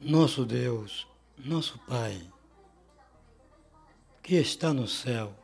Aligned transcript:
Nosso 0.00 0.46
Deus, 0.46 1.06
nosso 1.36 1.78
Pai, 1.80 2.26
que 4.22 4.36
está 4.36 4.72
no 4.72 4.88
céu, 4.88 5.36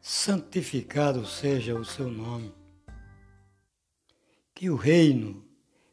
santificado 0.00 1.26
seja 1.26 1.74
o 1.74 1.84
seu 1.84 2.08
nome. 2.08 2.54
Que 4.54 4.70
o 4.70 4.76
reino 4.76 5.44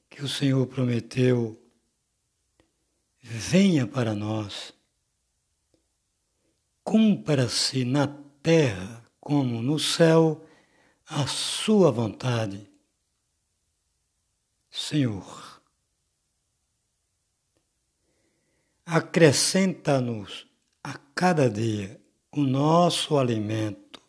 que 0.07 0.23
o 0.23 0.29
Senhor 0.29 0.67
prometeu 0.67 1.59
venha 3.19 3.87
para 3.87 4.13
nós. 4.13 4.71
Cumpra-se 6.83 7.83
na 7.85 8.05
terra 8.43 9.03
como 9.19 9.63
no 9.63 9.79
céu 9.79 10.45
a 11.07 11.25
sua 11.25 11.89
vontade. 11.89 12.69
Senhor, 14.69 15.50
acrescenta-nos 18.93 20.45
a 20.83 20.97
cada 21.15 21.49
dia 21.49 21.97
o 22.29 22.41
nosso 22.41 23.17
alimento, 23.17 24.01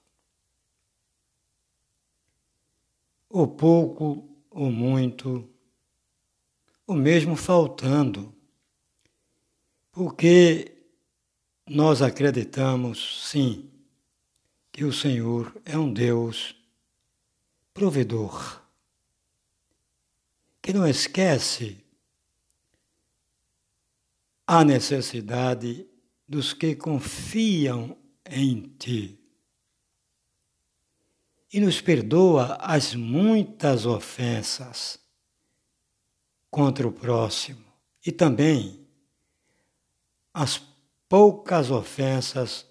o 3.29 3.47
pouco 3.47 4.29
ou 4.51 4.73
muito, 4.73 5.49
o 6.85 6.95
mesmo 6.95 7.37
faltando, 7.37 8.35
porque 9.93 10.75
nós 11.65 12.03
acreditamos, 12.03 13.29
sim, 13.29 13.71
que 14.73 14.83
o 14.83 14.93
Senhor 14.93 15.55
é 15.65 15.79
um 15.79 15.93
Deus 15.93 16.57
provedor, 17.73 18.61
que 20.61 20.73
não 20.73 20.85
esquece 20.89 21.82
a 24.55 24.67
necessidade 24.67 25.89
dos 26.29 26.53
que 26.53 26.77
confiam 26.77 27.97
em 28.27 28.61
Ti. 28.79 29.19
E 31.51 31.59
nos 31.59 31.81
perdoa 31.81 32.59
as 32.61 32.95
muitas 32.95 33.87
ofensas 33.87 35.01
contra 36.51 36.87
o 36.87 36.93
próximo 36.93 37.65
e 38.05 38.13
também 38.13 38.87
as 40.35 40.61
poucas 41.09 41.71
ofensas 41.71 42.67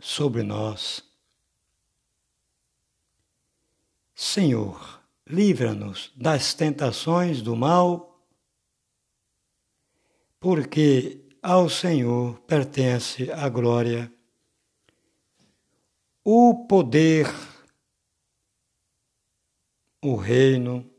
sobre 0.00 0.42
nós. 0.42 1.04
Senhor, 4.14 5.02
livra-nos 5.26 6.10
das 6.16 6.54
tentações 6.54 7.42
do 7.42 7.54
mal 7.54 8.09
porque 10.40 11.20
ao 11.42 11.68
Senhor 11.68 12.40
pertence 12.40 13.30
a 13.30 13.46
glória, 13.50 14.10
o 16.24 16.66
poder, 16.66 17.26
o 20.02 20.16
reino 20.16 20.90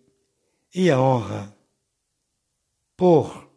e 0.73 0.92
a 0.92 1.00
honra 1.00 1.56
por 2.95 3.50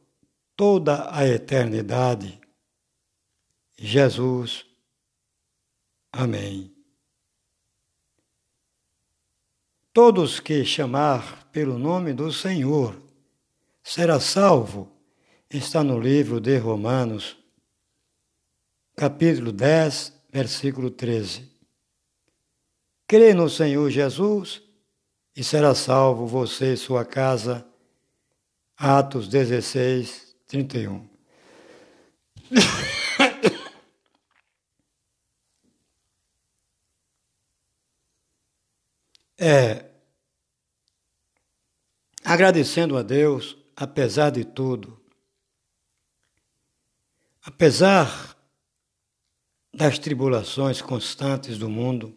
toda 0.56 1.14
a 1.14 1.26
eternidade. 1.28 2.40
Jesus. 3.76 4.64
Amém. 6.10 6.74
Todos 9.92 10.40
que 10.40 10.64
chamar 10.64 11.46
pelo 11.50 11.78
nome 11.78 12.14
do 12.14 12.32
Senhor 12.32 12.96
será 13.82 14.18
salvo 14.18 14.93
está 15.50 15.84
no 15.84 15.98
livro 15.98 16.40
de 16.40 16.56
Romanos, 16.58 17.36
capítulo 18.96 19.52
10, 19.52 20.12
versículo 20.32 20.90
13. 20.90 21.50
Crê 23.06 23.34
no 23.34 23.48
Senhor 23.48 23.90
Jesus 23.90 24.62
e 25.36 25.44
será 25.44 25.74
salvo 25.74 26.26
você 26.26 26.72
e 26.72 26.76
sua 26.76 27.04
casa. 27.04 27.66
Atos 28.76 29.28
16, 29.28 30.36
31. 30.46 31.08
É, 39.36 39.90
agradecendo 42.24 42.96
a 42.96 43.02
Deus, 43.02 43.58
apesar 43.76 44.30
de 44.30 44.42
tudo, 44.42 45.03
Apesar 47.46 48.34
das 49.70 49.98
tribulações 49.98 50.80
constantes 50.80 51.58
do 51.58 51.68
mundo, 51.68 52.16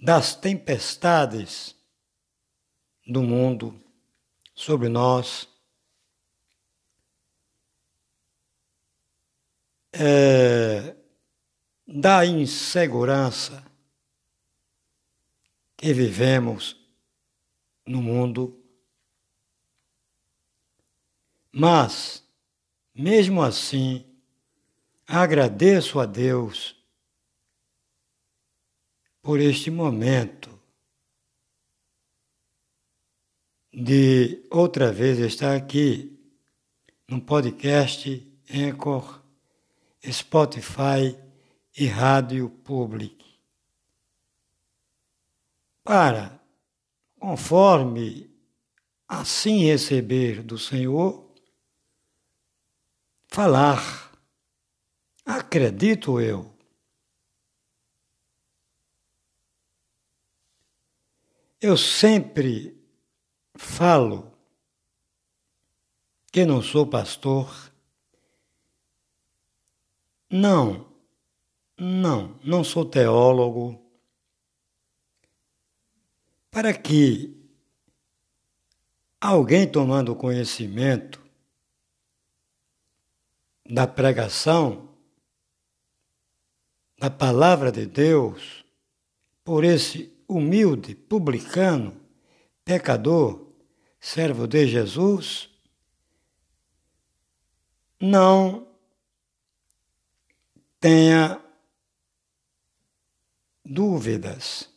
das 0.00 0.36
tempestades 0.36 1.74
do 3.04 3.22
mundo 3.22 3.82
sobre 4.54 4.88
nós, 4.88 5.48
é, 9.92 10.94
da 11.84 12.24
insegurança 12.24 13.66
que 15.76 15.92
vivemos 15.92 16.76
no 17.84 18.00
mundo, 18.00 18.64
mas 21.50 22.19
mesmo 23.00 23.42
assim, 23.42 24.04
agradeço 25.06 25.98
a 25.98 26.04
Deus 26.04 26.76
por 29.22 29.40
este 29.40 29.70
momento 29.70 30.50
de 33.72 34.46
outra 34.50 34.92
vez 34.92 35.18
estar 35.18 35.56
aqui 35.56 36.14
no 37.08 37.22
podcast 37.22 38.30
Anchor, 38.52 39.22
Spotify 40.04 41.18
e 41.78 41.86
Rádio 41.86 42.50
Public. 42.50 43.24
Para, 45.82 46.38
conforme 47.18 48.30
assim 49.08 49.64
receber 49.64 50.42
do 50.42 50.58
Senhor, 50.58 51.29
falar. 53.30 54.10
Acredito 55.24 56.20
eu. 56.20 56.52
Eu 61.60 61.76
sempre 61.76 62.76
falo 63.54 64.32
que 66.32 66.44
não 66.44 66.62
sou 66.62 66.86
pastor. 66.86 67.70
Não, 70.30 70.90
não, 71.78 72.38
não 72.42 72.64
sou 72.64 72.84
teólogo. 72.84 73.78
Para 76.50 76.72
que 76.72 77.36
alguém 79.20 79.70
tomando 79.70 80.16
conhecimento 80.16 81.29
da 83.70 83.86
pregação 83.86 84.88
da 86.98 87.08
palavra 87.08 87.70
de 87.70 87.86
Deus 87.86 88.64
por 89.42 89.64
esse 89.64 90.12
humilde 90.28 90.94
publicano, 90.94 91.98
pecador, 92.64 93.48
servo 93.98 94.46
de 94.46 94.66
Jesus, 94.66 95.48
não 97.98 98.66
tenha 100.78 101.40
dúvidas. 103.64 104.68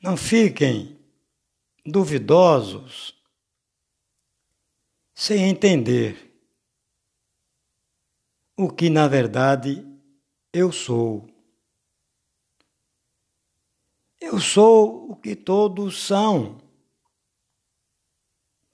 Não 0.00 0.16
fiquem 0.16 0.98
duvidosos 1.84 3.14
sem 5.14 5.48
entender 5.48 6.33
o 8.56 8.70
que 8.70 8.88
na 8.88 9.08
verdade 9.08 9.84
eu 10.52 10.70
sou. 10.70 11.28
Eu 14.20 14.40
sou 14.40 15.10
o 15.10 15.16
que 15.16 15.36
todos 15.36 16.02
são, 16.02 16.58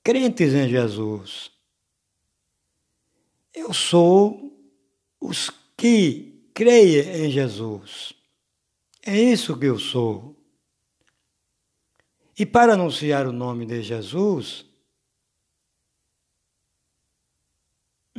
crentes 0.03 0.55
em 0.55 0.69
Jesus. 0.69 1.51
Eu 3.53 3.73
sou 3.73 4.57
os 5.21 5.51
que 5.77 6.51
creem 6.55 7.27
em 7.27 7.31
Jesus. 7.31 8.13
É 9.03 9.19
isso 9.19 9.59
que 9.59 9.67
eu 9.67 9.79
sou. 9.79 10.37
E 12.39 12.47
para 12.47 12.75
anunciar 12.75 13.27
o 13.27 13.33
nome 13.33 13.67
de 13.67 13.83
Jesus, 13.83 14.65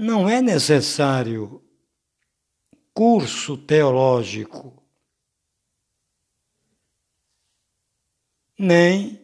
não 0.02 0.28
é 0.28 0.42
necessário 0.42 1.64
curso 2.92 3.56
teológico, 3.56 4.82
nem 8.58 9.24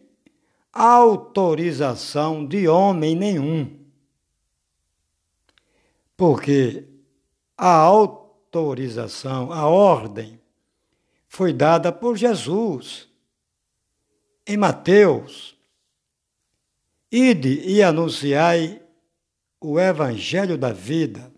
autorização 0.72 2.46
de 2.46 2.68
homem 2.68 3.16
nenhum. 3.16 3.76
Porque 6.16 6.86
a 7.56 7.72
autorização, 7.72 9.52
a 9.52 9.66
ordem, 9.66 10.40
foi 11.26 11.52
dada 11.52 11.90
por 11.90 12.16
Jesus 12.16 13.08
em 14.46 14.56
Mateus. 14.56 15.58
Ide 17.10 17.68
e 17.68 17.82
anunciai 17.82 18.87
o 19.60 19.78
Evangelho 19.78 20.56
da 20.56 20.72
vida 20.72 21.32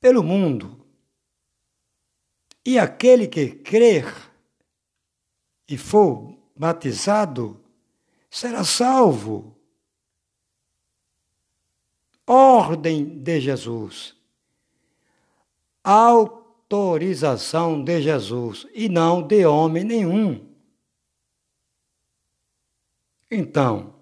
pelo 0.00 0.22
mundo. 0.22 0.86
E 2.64 2.78
aquele 2.78 3.26
que 3.26 3.50
crer 3.50 4.06
e 5.68 5.78
for 5.78 6.36
batizado 6.56 7.62
será 8.30 8.64
salvo. 8.64 9.56
Ordem 12.26 13.22
de 13.22 13.40
Jesus. 13.40 14.16
Autorização 15.82 17.82
de 17.82 18.00
Jesus 18.00 18.66
e 18.72 18.88
não 18.88 19.22
de 19.22 19.44
homem 19.44 19.82
nenhum. 19.82 20.48
Então, 23.30 24.01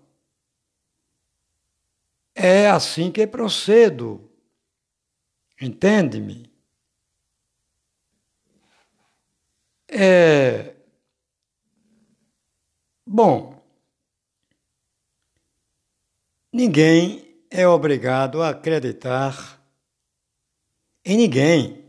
é 2.42 2.70
assim 2.70 3.12
que 3.12 3.26
procedo. 3.26 4.31
Entende-me? 5.60 6.50
É. 9.87 10.75
Bom, 13.06 13.62
ninguém 16.50 17.44
é 17.50 17.66
obrigado 17.69 18.42
a 18.42 18.50
acreditar 18.50 19.60
em 21.04 21.19
ninguém. 21.19 21.84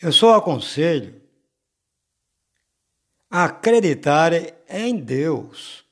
Eu 0.00 0.12
só 0.12 0.36
aconselho 0.36 1.20
a 3.28 3.46
acreditar 3.46 4.32
em 4.68 4.96
Deus, 4.96 5.84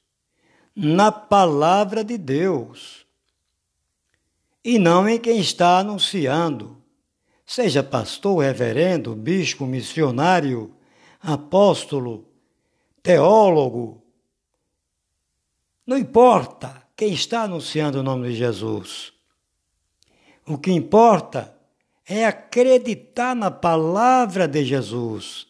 na 0.76 1.10
palavra 1.10 2.04
de 2.04 2.16
Deus 2.16 3.05
e 4.66 4.80
não 4.80 5.08
em 5.08 5.16
quem 5.16 5.38
está 5.38 5.78
anunciando, 5.78 6.82
seja 7.46 7.84
pastor, 7.84 8.42
reverendo, 8.42 9.14
bispo, 9.14 9.64
missionário, 9.64 10.74
apóstolo, 11.20 12.28
teólogo. 13.00 14.02
Não 15.86 15.96
importa 15.96 16.82
quem 16.96 17.12
está 17.12 17.42
anunciando 17.42 18.00
o 18.00 18.02
nome 18.02 18.30
de 18.30 18.34
Jesus. 18.34 19.12
O 20.44 20.58
que 20.58 20.72
importa 20.72 21.56
é 22.04 22.24
acreditar 22.24 23.36
na 23.36 23.52
palavra 23.52 24.48
de 24.48 24.64
Jesus. 24.64 25.46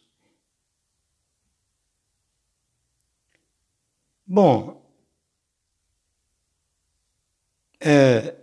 Bom, 4.27 4.85
é, 7.81 8.43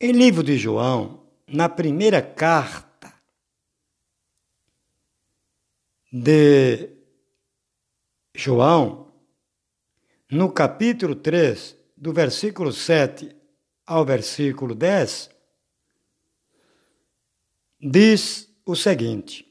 em 0.00 0.12
livro 0.12 0.42
de 0.42 0.56
João, 0.56 1.26
na 1.46 1.68
primeira 1.68 2.22
carta 2.22 3.12
de 6.12 6.90
João, 8.34 9.12
no 10.30 10.52
capítulo 10.52 11.16
3, 11.16 11.76
do 11.96 12.12
versículo 12.12 12.72
7 12.72 13.34
ao 13.84 14.04
versículo 14.04 14.74
10, 14.74 15.30
diz 17.80 18.48
o 18.64 18.76
seguinte: 18.76 19.44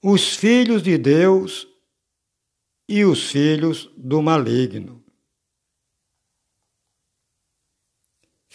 Os 0.00 0.36
filhos 0.36 0.82
de 0.82 0.96
Deus 0.96 1.66
e 2.88 3.04
os 3.04 3.30
filhos 3.30 3.90
do 3.96 4.22
maligno. 4.22 4.97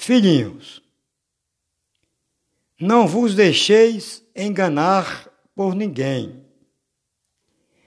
Filhinhos, 0.06 0.84
não 2.78 3.08
vos 3.08 3.34
deixeis 3.36 4.22
enganar 4.36 5.30
por 5.56 5.74
ninguém. 5.74 6.46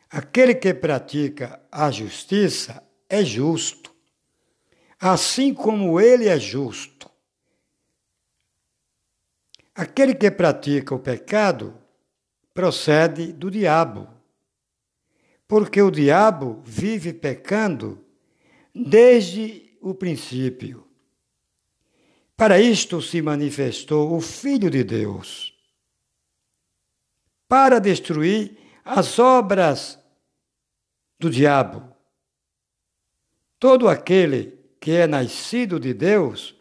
Aquele 0.08 0.54
que 0.54 0.72
pratica 0.72 1.60
a 1.70 1.90
justiça 1.90 2.82
é 3.06 3.22
justo, 3.22 3.94
assim 4.98 5.52
como 5.52 6.00
ele 6.00 6.26
é 6.26 6.40
justo. 6.40 7.10
Aquele 9.74 10.14
que 10.14 10.30
pratica 10.30 10.94
o 10.94 10.98
pecado 10.98 11.78
procede 12.54 13.30
do 13.30 13.50
diabo, 13.50 14.08
porque 15.46 15.82
o 15.82 15.90
diabo 15.90 16.62
vive 16.64 17.12
pecando 17.12 18.02
desde 18.74 19.76
o 19.82 19.94
princípio. 19.94 20.85
Para 22.36 22.60
isto 22.60 23.00
se 23.00 23.22
manifestou 23.22 24.14
o 24.14 24.20
Filho 24.20 24.68
de 24.68 24.84
Deus, 24.84 25.54
para 27.48 27.78
destruir 27.78 28.58
as 28.84 29.18
obras 29.18 29.98
do 31.18 31.30
diabo. 31.30 31.96
Todo 33.58 33.88
aquele 33.88 34.58
que 34.78 34.92
é 34.92 35.06
nascido 35.06 35.80
de 35.80 35.94
Deus 35.94 36.54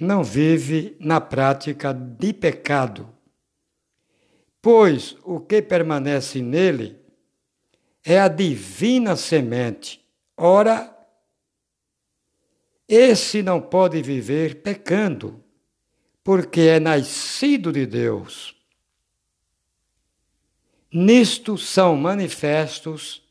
não 0.00 0.24
vive 0.24 0.96
na 0.98 1.20
prática 1.20 1.92
de 1.92 2.32
pecado, 2.32 3.08
pois 4.62 5.16
o 5.24 5.38
que 5.38 5.60
permanece 5.60 6.40
nele 6.40 6.98
é 8.04 8.18
a 8.18 8.28
divina 8.28 9.14
semente. 9.14 10.02
Ora, 10.36 11.01
esse 12.88 13.42
não 13.42 13.60
pode 13.60 14.02
viver 14.02 14.62
pecando, 14.62 15.42
porque 16.22 16.60
é 16.62 16.80
nascido 16.80 17.72
de 17.72 17.86
Deus. 17.86 18.56
Nisto 20.92 21.56
são 21.56 21.96
manifestos 21.96 23.22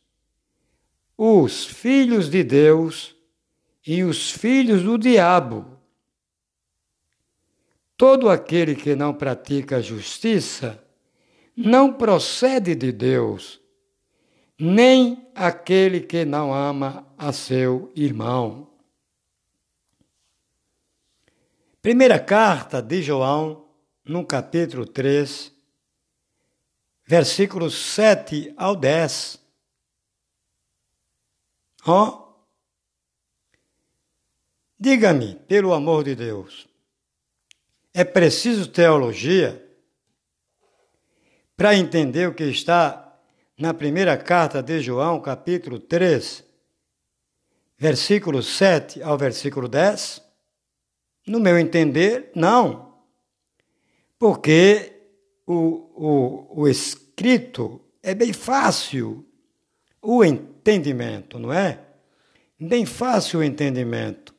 os 1.16 1.64
filhos 1.64 2.32
de 2.32 2.44
Deus 2.44 3.16
e 3.86 4.04
os 4.04 4.32
filhos 4.32 4.82
do 4.82 4.98
diabo. 4.98 5.78
Todo 7.96 8.28
aquele 8.28 8.74
que 8.74 8.96
não 8.96 9.14
pratica 9.14 9.78
a 9.78 9.82
justiça 9.82 10.84
não 11.56 11.94
procede 11.94 12.74
de 12.74 12.92
Deus, 12.92 13.62
nem 14.58 15.30
aquele 15.36 16.00
que 16.00 16.26
não 16.26 16.52
ama 16.52 17.06
a 17.16 17.32
seu 17.32 17.92
irmão. 17.96 18.71
Primeira 21.82 22.20
carta 22.20 22.80
de 22.80 23.02
João, 23.02 23.68
no 24.06 24.24
capítulo 24.24 24.86
3, 24.86 25.52
versículos 27.04 27.74
7 27.74 28.54
ao 28.56 28.76
10. 28.76 29.40
Ó, 31.88 32.08
oh, 32.08 32.46
diga-me, 34.80 35.34
pelo 35.48 35.74
amor 35.74 36.04
de 36.04 36.14
Deus, 36.14 36.70
é 37.92 38.04
preciso 38.04 38.68
teologia 38.68 39.68
para 41.58 41.76
entender 41.76 42.30
o 42.30 42.36
que 42.36 42.44
está 42.44 43.20
na 43.58 43.74
primeira 43.74 44.16
carta 44.16 44.62
de 44.62 44.82
João, 44.82 45.20
capítulo 45.20 45.80
3, 45.80 46.44
versículo 47.76 48.44
7 48.44 49.02
ao 49.02 49.18
versículo 49.18 49.68
10? 49.68 50.31
No 51.26 51.40
meu 51.40 51.58
entender, 51.58 52.32
não. 52.36 52.96
Porque 54.18 54.94
o, 55.46 55.90
o, 55.96 56.62
o 56.62 56.68
escrito 56.68 57.82
é 58.02 58.14
bem 58.14 58.34
fácil, 58.34 59.26
o 60.02 60.24
entendimento, 60.24 61.38
não 61.38 61.54
é? 61.54 61.80
Bem 62.60 62.86
fácil 62.86 63.40
o 63.40 63.44
entendimento. 63.44 64.34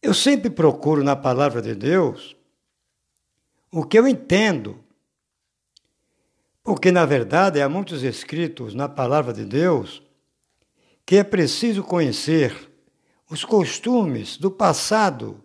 Eu 0.00 0.12
sempre 0.12 0.50
procuro 0.50 1.04
na 1.04 1.14
palavra 1.14 1.62
de 1.62 1.74
Deus 1.74 2.36
o 3.70 3.84
que 3.84 3.98
eu 3.98 4.06
entendo 4.06 4.82
Porque, 6.62 6.92
na 6.92 7.04
verdade, 7.04 7.60
há 7.60 7.68
muitos 7.68 8.02
escritos 8.02 8.74
na 8.74 8.88
palavra 8.88 9.32
de 9.32 9.44
Deus 9.44 10.02
que 11.04 11.16
é 11.16 11.24
preciso 11.24 11.82
conhecer 11.82 12.71
os 13.32 13.46
costumes 13.46 14.36
do 14.36 14.50
passado 14.50 15.42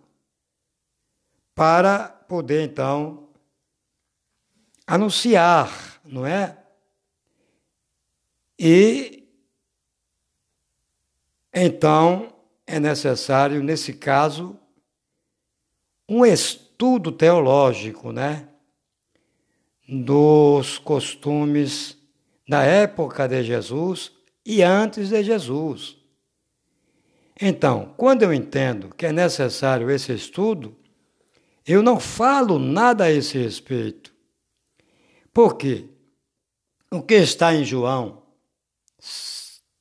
para 1.54 2.08
poder, 2.08 2.62
então, 2.62 3.30
anunciar, 4.86 5.98
não 6.04 6.26
é? 6.26 6.58
E 8.58 9.26
então 11.54 12.30
é 12.66 12.78
necessário, 12.78 13.62
nesse 13.62 13.94
caso, 13.94 14.58
um 16.06 16.26
estudo 16.26 17.10
teológico, 17.10 18.12
né? 18.12 18.48
dos 19.88 20.76
costumes 20.76 21.96
da 22.46 22.62
época 22.62 23.26
de 23.26 23.42
Jesus 23.42 24.12
e 24.44 24.62
antes 24.62 25.08
de 25.08 25.22
Jesus. 25.24 25.97
Então, 27.40 27.94
quando 27.96 28.22
eu 28.22 28.34
entendo 28.34 28.92
que 28.94 29.06
é 29.06 29.12
necessário 29.12 29.88
esse 29.90 30.12
estudo, 30.12 30.76
eu 31.64 31.82
não 31.82 32.00
falo 32.00 32.58
nada 32.58 33.04
a 33.04 33.10
esse 33.12 33.38
respeito. 33.38 34.12
Por 35.32 35.56
quê? 35.56 35.88
O 36.90 37.00
que 37.00 37.14
está 37.14 37.54
em 37.54 37.64
João 37.64 38.22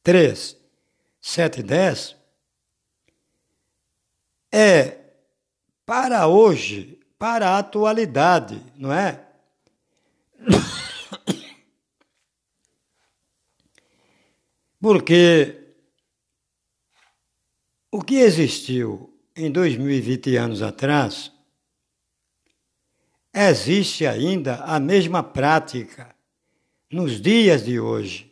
3, 0.03 0.55
7 1.19 1.61
e 1.61 1.63
10 1.63 2.15
é 4.51 4.99
para 5.85 6.27
hoje, 6.27 6.99
para 7.17 7.51
a 7.51 7.59
atualidade, 7.59 8.61
não 8.75 8.93
é? 8.93 9.23
Porque 14.79 15.66
o 17.97 18.03
que 18.03 18.17
existiu 18.17 19.11
em 19.35 19.51
2020 19.51 20.35
anos 20.35 20.61
atrás, 20.61 21.33
existe 23.33 24.05
ainda 24.05 24.57
a 24.57 24.79
mesma 24.79 25.23
prática 25.23 26.15
nos 26.91 27.19
dias 27.19 27.65
de 27.65 27.79
hoje, 27.79 28.31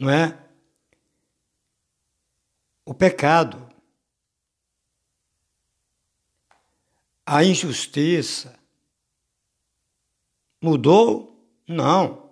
não 0.00 0.08
é? 0.08 0.42
O 2.86 2.94
pecado, 2.94 3.68
a 7.26 7.44
injustiça, 7.44 8.58
Mudou? 10.62 11.46
Não. 11.68 12.30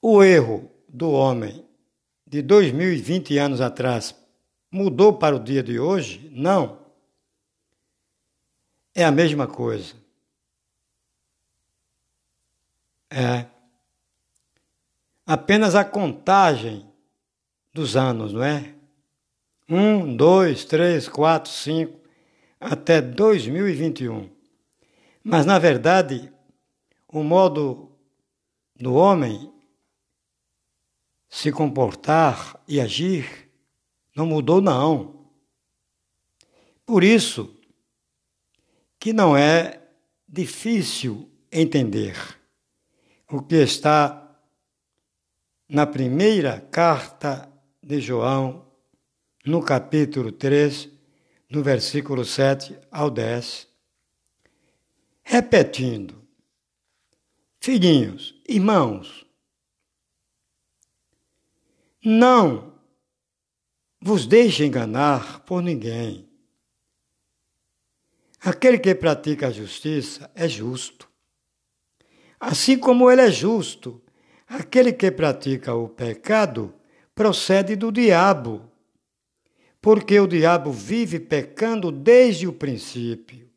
O 0.00 0.22
erro 0.22 0.72
do 0.88 1.10
homem 1.10 1.69
de 2.30 2.42
2020 2.42 3.36
anos 3.38 3.60
atrás 3.60 4.14
mudou 4.70 5.12
para 5.12 5.34
o 5.34 5.40
dia 5.40 5.64
de 5.64 5.80
hoje? 5.80 6.30
Não. 6.32 6.78
É 8.94 9.04
a 9.04 9.10
mesma 9.10 9.48
coisa. 9.48 9.96
É. 13.10 13.46
Apenas 15.26 15.74
a 15.74 15.84
contagem 15.84 16.88
dos 17.74 17.96
anos, 17.96 18.32
não 18.32 18.44
é? 18.44 18.74
Um, 19.68 20.16
dois, 20.16 20.64
três, 20.64 21.08
quatro, 21.08 21.50
cinco, 21.50 21.98
até 22.60 23.00
2021. 23.00 24.30
Mas, 25.24 25.44
na 25.44 25.58
verdade, 25.58 26.32
o 27.08 27.24
modo 27.24 27.90
do 28.76 28.94
homem 28.94 29.52
se 31.30 31.50
comportar 31.50 32.60
e 32.68 32.80
agir 32.80 33.50
não 34.14 34.26
mudou, 34.26 34.60
não. 34.60 35.30
Por 36.84 37.02
isso 37.02 37.56
que 38.98 39.12
não 39.12 39.34
é 39.34 39.80
difícil 40.28 41.30
entender 41.50 42.16
o 43.30 43.40
que 43.40 43.54
está 43.54 44.38
na 45.68 45.86
primeira 45.86 46.60
carta 46.60 47.50
de 47.80 48.00
João, 48.00 48.66
no 49.46 49.62
capítulo 49.62 50.32
3, 50.32 50.90
no 51.48 51.62
versículo 51.62 52.24
7 52.24 52.76
ao 52.90 53.08
10 53.08 53.70
repetindo: 55.30 56.20
Filhinhos, 57.60 58.34
irmãos, 58.48 59.24
não 62.04 62.72
vos 64.00 64.26
deixe 64.26 64.64
enganar 64.64 65.40
por 65.40 65.62
ninguém. 65.62 66.28
Aquele 68.40 68.78
que 68.78 68.94
pratica 68.94 69.48
a 69.48 69.52
justiça 69.52 70.30
é 70.34 70.48
justo. 70.48 71.08
Assim 72.38 72.78
como 72.78 73.10
ele 73.10 73.20
é 73.20 73.30
justo, 73.30 74.02
aquele 74.48 74.94
que 74.94 75.10
pratica 75.10 75.74
o 75.74 75.88
pecado 75.88 76.74
procede 77.14 77.76
do 77.76 77.92
diabo, 77.92 78.70
porque 79.78 80.18
o 80.18 80.26
diabo 80.26 80.72
vive 80.72 81.20
pecando 81.20 81.92
desde 81.92 82.46
o 82.46 82.52
princípio. 82.52 83.50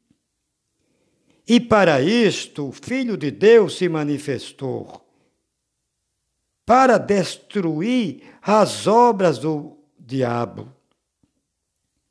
E 1.48 1.62
para 1.62 2.02
isto 2.02 2.68
o 2.68 2.72
Filho 2.74 3.16
de 3.16 3.32
Deus 3.32 3.78
se 3.78 3.88
manifestou 3.88 5.03
para 6.66 6.98
destruir 6.98 8.24
as 8.42 8.88
obras 8.88 9.38
do 9.38 9.78
diabo. 10.00 10.72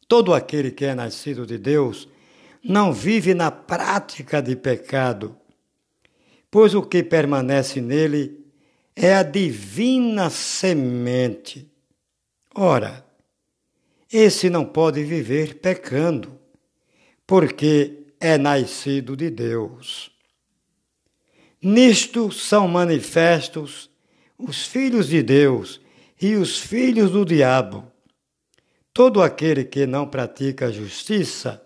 Todo 0.06 0.34
aquele 0.34 0.70
que 0.70 0.84
é 0.84 0.94
nascido 0.94 1.46
de 1.46 1.56
Deus 1.56 2.08
não 2.62 2.92
vive 2.92 3.34
na 3.34 3.50
prática 3.50 4.40
de 4.42 4.54
pecado, 4.54 5.36
pois 6.50 6.74
o 6.74 6.82
que 6.82 7.02
permanece 7.02 7.80
nele 7.80 8.44
é 8.94 9.14
a 9.14 9.22
divina 9.22 10.28
semente. 10.28 11.70
Ora, 12.54 13.04
esse 14.12 14.50
não 14.50 14.64
pode 14.64 15.02
viver 15.02 15.60
pecando, 15.60 16.38
porque 17.26 18.04
é 18.20 18.36
nascido 18.36 19.16
de 19.16 19.30
Deus. 19.30 20.10
Nisto 21.62 22.30
são 22.30 22.68
manifestos 22.68 23.91
os 24.42 24.66
filhos 24.66 25.08
de 25.08 25.22
Deus 25.22 25.80
e 26.20 26.34
os 26.34 26.58
filhos 26.58 27.12
do 27.12 27.24
diabo. 27.24 27.90
Todo 28.92 29.22
aquele 29.22 29.64
que 29.64 29.86
não 29.86 30.06
pratica 30.06 30.66
a 30.66 30.72
justiça 30.72 31.64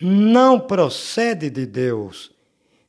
não 0.00 0.58
procede 0.58 1.48
de 1.48 1.64
Deus, 1.64 2.34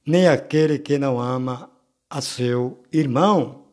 nem 0.05 0.27
aquele 0.27 0.79
que 0.79 0.97
não 0.97 1.19
ama 1.19 1.71
a 2.09 2.21
seu 2.21 2.83
irmão. 2.91 3.67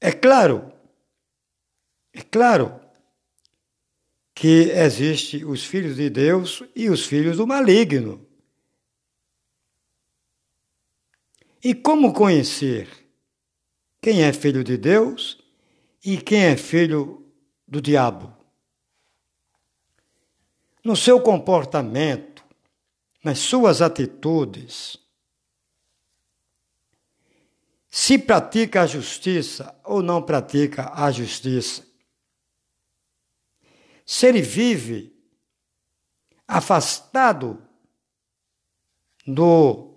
É 0.00 0.10
claro, 0.10 0.72
é 2.12 2.20
claro 2.22 2.80
que 4.34 4.70
existe 4.70 5.44
os 5.44 5.64
filhos 5.64 5.96
de 5.96 6.10
Deus 6.10 6.64
e 6.74 6.90
os 6.90 7.06
filhos 7.06 7.36
do 7.36 7.46
maligno. 7.46 8.26
E 11.62 11.74
como 11.74 12.12
conhecer 12.12 12.88
quem 14.00 14.24
é 14.24 14.32
filho 14.32 14.64
de 14.64 14.76
Deus 14.76 15.38
e 16.04 16.16
quem 16.16 16.46
é 16.46 16.56
filho 16.56 17.24
do 17.68 17.80
diabo? 17.80 18.36
No 20.82 20.96
seu 20.96 21.20
comportamento, 21.20 22.44
nas 23.22 23.38
suas 23.38 23.80
atitudes, 23.80 24.98
se 27.88 28.18
pratica 28.18 28.82
a 28.82 28.86
justiça 28.86 29.78
ou 29.84 30.02
não 30.02 30.20
pratica 30.20 30.90
a 30.92 31.12
justiça. 31.12 31.86
Se 34.04 34.26
ele 34.26 34.42
vive 34.42 35.14
afastado 36.48 37.62
do 39.24 39.91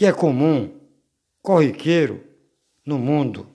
que 0.00 0.06
é 0.06 0.14
comum, 0.14 0.80
corriqueiro 1.42 2.26
no 2.86 2.98
mundo, 2.98 3.46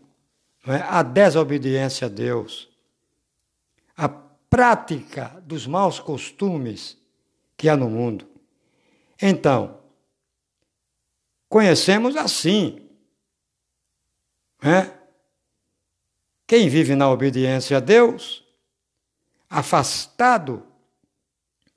é? 0.67 0.75
a 0.75 1.01
desobediência 1.01 2.05
a 2.05 2.07
Deus, 2.07 2.69
a 3.97 4.07
prática 4.07 5.41
dos 5.43 5.65
maus 5.65 5.99
costumes 5.99 7.01
que 7.57 7.67
há 7.67 7.75
no 7.75 7.89
mundo. 7.89 8.27
Então, 9.19 9.79
conhecemos 11.49 12.15
assim. 12.15 12.91
É? 14.61 14.95
Quem 16.45 16.69
vive 16.69 16.93
na 16.93 17.09
obediência 17.09 17.77
a 17.77 17.79
Deus 17.79 18.45
afastado 19.49 20.63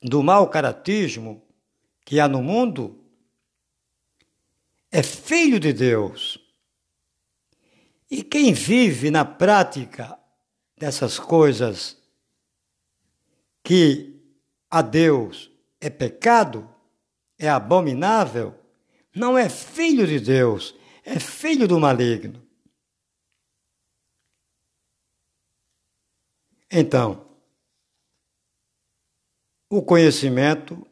do 0.03 0.23
mau 0.23 0.47
caratismo 0.51 1.43
que 2.05 2.21
há 2.21 2.29
no 2.29 2.43
mundo 2.43 3.08
é 4.91 5.03
filho 5.03 5.61
de 5.61 5.73
Deus. 5.73 6.39
E 8.11 8.23
quem 8.23 8.53
vive 8.53 9.11
na 9.11 9.25
prática 9.25 10.19
dessas 10.77 11.19
coisas 11.19 11.97
que 13.63 14.19
a 14.71 14.81
Deus 14.81 15.51
é 15.81 15.91
pecado, 15.91 16.69
é 17.39 17.49
abominável, 17.49 18.59
não 19.15 19.37
é 19.37 19.49
filho 19.49 20.07
de 20.07 20.19
Deus, 20.19 20.75
é 21.05 21.19
filho 21.19 21.69
do 21.69 21.79
maligno. 21.79 22.47
Então, 26.71 27.29
o 29.71 29.83
conhecimento 29.83 30.87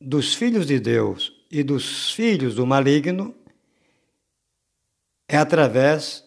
dos 0.00 0.34
filhos 0.34 0.66
de 0.66 0.78
Deus 0.80 1.41
e 1.52 1.62
dos 1.62 2.10
filhos 2.10 2.54
do 2.54 2.66
maligno 2.66 3.34
é 5.28 5.36
através 5.36 6.26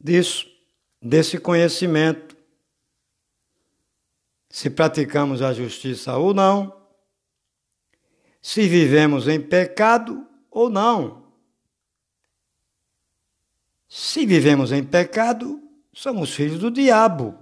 disso, 0.00 0.50
desse 1.00 1.38
conhecimento. 1.38 2.34
Se 4.48 4.70
praticamos 4.70 5.42
a 5.42 5.52
justiça 5.52 6.16
ou 6.16 6.32
não, 6.32 6.74
se 8.40 8.66
vivemos 8.66 9.28
em 9.28 9.38
pecado 9.38 10.26
ou 10.50 10.70
não. 10.70 11.30
Se 13.86 14.24
vivemos 14.24 14.72
em 14.72 14.82
pecado, 14.82 15.62
somos 15.92 16.34
filhos 16.34 16.58
do 16.58 16.70
diabo. 16.70 17.38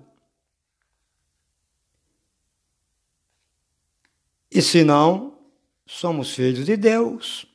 E 4.50 4.60
se 4.60 4.82
não, 4.82 5.29
somos 5.90 6.34
filhos 6.34 6.66
de 6.66 6.76
Deus. 6.76 7.46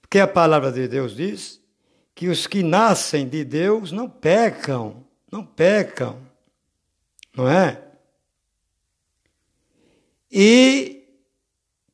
Porque 0.00 0.18
a 0.18 0.26
palavra 0.26 0.72
de 0.72 0.88
Deus 0.88 1.14
diz 1.14 1.60
que 2.14 2.28
os 2.28 2.46
que 2.46 2.62
nascem 2.62 3.28
de 3.28 3.44
Deus 3.44 3.92
não 3.92 4.10
pecam, 4.10 5.06
não 5.30 5.44
pecam, 5.46 6.20
não 7.34 7.48
é? 7.48 7.82
E 10.30 11.08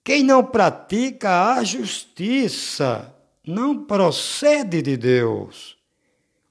quem 0.02 0.22
não 0.22 0.44
pratica 0.44 1.52
a 1.52 1.62
justiça 1.62 3.14
não 3.46 3.84
procede 3.84 4.80
de 4.80 4.96
Deus. 4.96 5.76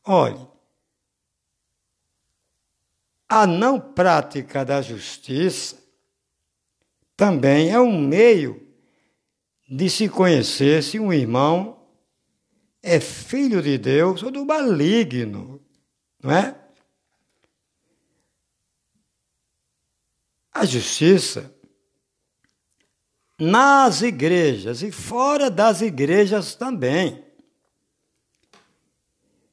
Olhe, 0.04 0.48
a 3.28 3.48
não 3.48 3.80
prática 3.80 4.64
da 4.64 4.82
justiça 4.82 5.84
também 7.18 7.72
é 7.72 7.80
um 7.80 8.00
meio 8.00 8.65
de 9.68 9.90
se 9.90 10.08
conhecer 10.08 10.84
se 10.84 11.00
um 11.00 11.12
irmão 11.12 11.76
é 12.82 13.00
filho 13.00 13.62
de 13.62 13.78
Deus 13.78 14.22
ou 14.22 14.30
do 14.30 14.46
maligno, 14.46 15.60
não 16.22 16.32
é? 16.32 16.56
A 20.54 20.66
justiça 20.66 21.54
nas 23.40 24.02
igrejas 24.02 24.82
e 24.82 24.92
fora 24.92 25.50
das 25.50 25.82
igrejas 25.82 26.56
também. 26.56 27.26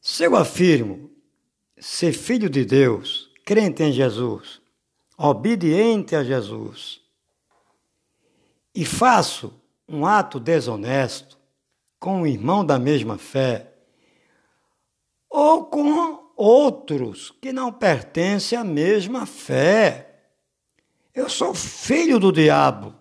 Se 0.00 0.25
eu 0.25 0.37
afirmo 0.37 1.11
ser 1.78 2.12
filho 2.12 2.50
de 2.50 2.64
Deus, 2.64 3.31
crente 3.45 3.83
em 3.83 3.92
Jesus, 3.92 4.61
obediente 5.16 6.14
a 6.14 6.23
Jesus, 6.23 7.00
e 8.75 8.84
faço 8.84 9.61
um 9.93 10.07
ato 10.07 10.41
desonesto 10.41 11.39
com 12.00 12.23
um 12.23 12.26
irmão 12.26 12.65
da 12.65 12.78
mesma 12.78 13.19
fé, 13.19 13.75
ou 15.28 15.67
com 15.67 16.33
outros 16.35 17.31
que 17.41 17.52
não 17.52 17.73
pertencem 17.73 18.59
à 18.59 18.65
mesma 18.65 19.26
fé. 19.26 20.09
Eu 21.15 21.28
sou 21.28 21.55
filho 21.55 22.19
do 22.19 22.33
diabo. 22.33 22.95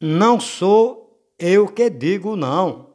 Não 0.00 0.40
sou 0.40 1.30
eu 1.38 1.66
que 1.66 1.90
digo 1.90 2.36
não. 2.36 2.94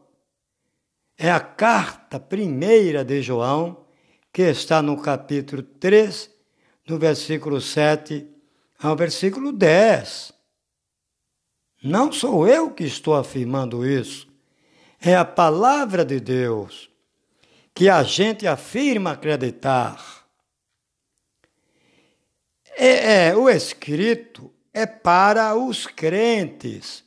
É 1.18 1.30
a 1.30 1.40
carta 1.40 2.20
primeira 2.20 3.06
de 3.06 3.22
João, 3.22 3.86
que 4.34 4.42
está 4.44 4.82
no 4.82 5.02
capítulo 5.02 5.62
3, 5.62 6.30
no 6.88 6.98
versículo 6.98 7.62
7 7.62 8.28
ao 8.80 8.96
versículo 8.96 9.52
10. 9.52 10.35
Não 11.86 12.12
sou 12.12 12.48
eu 12.48 12.72
que 12.72 12.84
estou 12.84 13.14
afirmando 13.14 13.88
isso. 13.88 14.28
É 15.00 15.16
a 15.16 15.24
palavra 15.24 16.04
de 16.04 16.20
Deus 16.20 16.90
que 17.76 17.88
a 17.88 18.02
gente 18.02 18.48
afirma 18.48 19.12
acreditar. 19.12 20.26
É, 22.76 23.28
é, 23.28 23.36
o 23.36 23.48
escrito 23.48 24.52
é 24.74 24.88
para 24.88 25.56
os 25.56 25.86
crentes, 25.86 27.04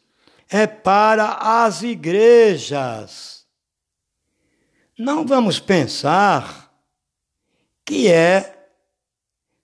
é 0.49 0.65
para 0.65 1.65
as 1.65 1.83
igrejas. 1.83 3.45
Não 4.97 5.27
vamos 5.27 5.59
pensar 5.59 6.73
que 7.85 8.07
é 8.07 8.69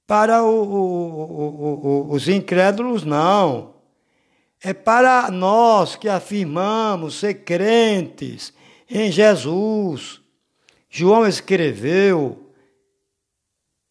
para 0.09 0.43
o, 0.43 0.65
o, 0.65 2.09
o, 2.09 2.13
os 2.13 2.29
incrédulos, 2.29 3.05
não 3.05 3.74
é 4.65 4.73
para 4.73 5.31
nós 5.31 5.95
que 5.95 6.09
afirmamos 6.09 7.17
ser 7.21 7.45
crentes 7.45 8.51
em 8.89 9.13
Jesus. 9.13 10.23
João 10.89 11.27
escreveu 11.27 12.51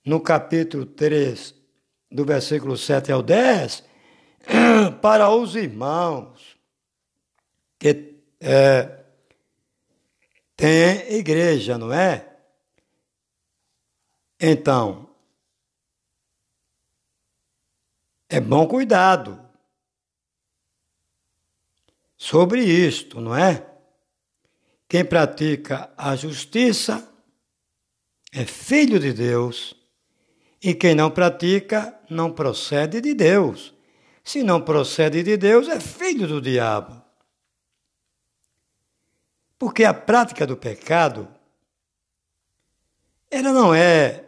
no 0.03 0.19
capítulo 0.19 0.83
3, 0.83 1.53
do 2.11 2.25
versículo 2.25 2.75
7 2.75 3.11
ao 3.11 3.21
10, 3.21 3.83
para 4.99 5.29
os 5.29 5.55
irmãos 5.55 6.57
que 7.77 8.15
é, 8.39 8.99
tem 10.57 11.13
igreja, 11.13 11.77
não 11.77 11.93
é? 11.93 12.35
Então, 14.39 15.07
é 18.27 18.39
bom 18.39 18.67
cuidado 18.67 19.42
sobre 22.23 22.63
isto, 22.63 23.19
não 23.19 23.35
é? 23.35 23.69
Quem 24.87 25.03
pratica 25.03 25.91
a 25.97 26.15
justiça 26.15 27.05
é 28.31 28.45
filho 28.45 28.97
de 28.97 29.11
Deus, 29.11 29.75
e 30.63 30.73
quem 30.73 30.95
não 30.95 31.11
pratica 31.11 31.99
não 32.09 32.31
procede 32.31 33.01
de 33.01 33.13
Deus. 33.13 33.73
Se 34.23 34.41
não 34.41 34.61
procede 34.61 35.21
de 35.21 35.35
Deus, 35.35 35.67
é 35.67 35.81
filho 35.81 36.25
do 36.25 36.39
diabo. 36.39 37.03
Porque 39.59 39.83
a 39.83 39.93
prática 39.93 40.47
do 40.47 40.55
pecado, 40.55 41.27
ela 43.29 43.51
não 43.51 43.75
é 43.75 44.23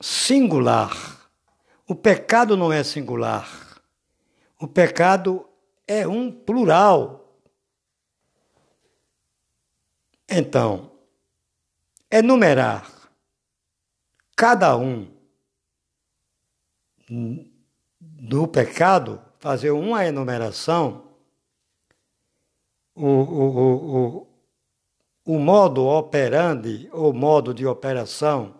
singular. 0.00 1.30
O 1.86 1.94
pecado 1.94 2.56
não 2.56 2.72
é 2.72 2.82
singular. 2.82 3.80
O 4.58 4.66
pecado 4.66 5.48
é 6.00 6.08
um 6.08 6.30
plural. 6.30 7.38
Então, 10.28 10.90
enumerar 12.10 12.90
cada 14.34 14.76
um 14.76 15.06
do 18.00 18.48
pecado, 18.48 19.20
fazer 19.38 19.70
uma 19.70 20.06
enumeração, 20.06 21.10
o, 22.94 23.06
o, 23.06 23.96
o, 23.96 24.26
o, 25.26 25.38
modo 25.38 25.86
operandi, 25.86 26.88
ou 26.92 27.12
modo 27.12 27.52
de 27.52 27.66
operação 27.66 28.54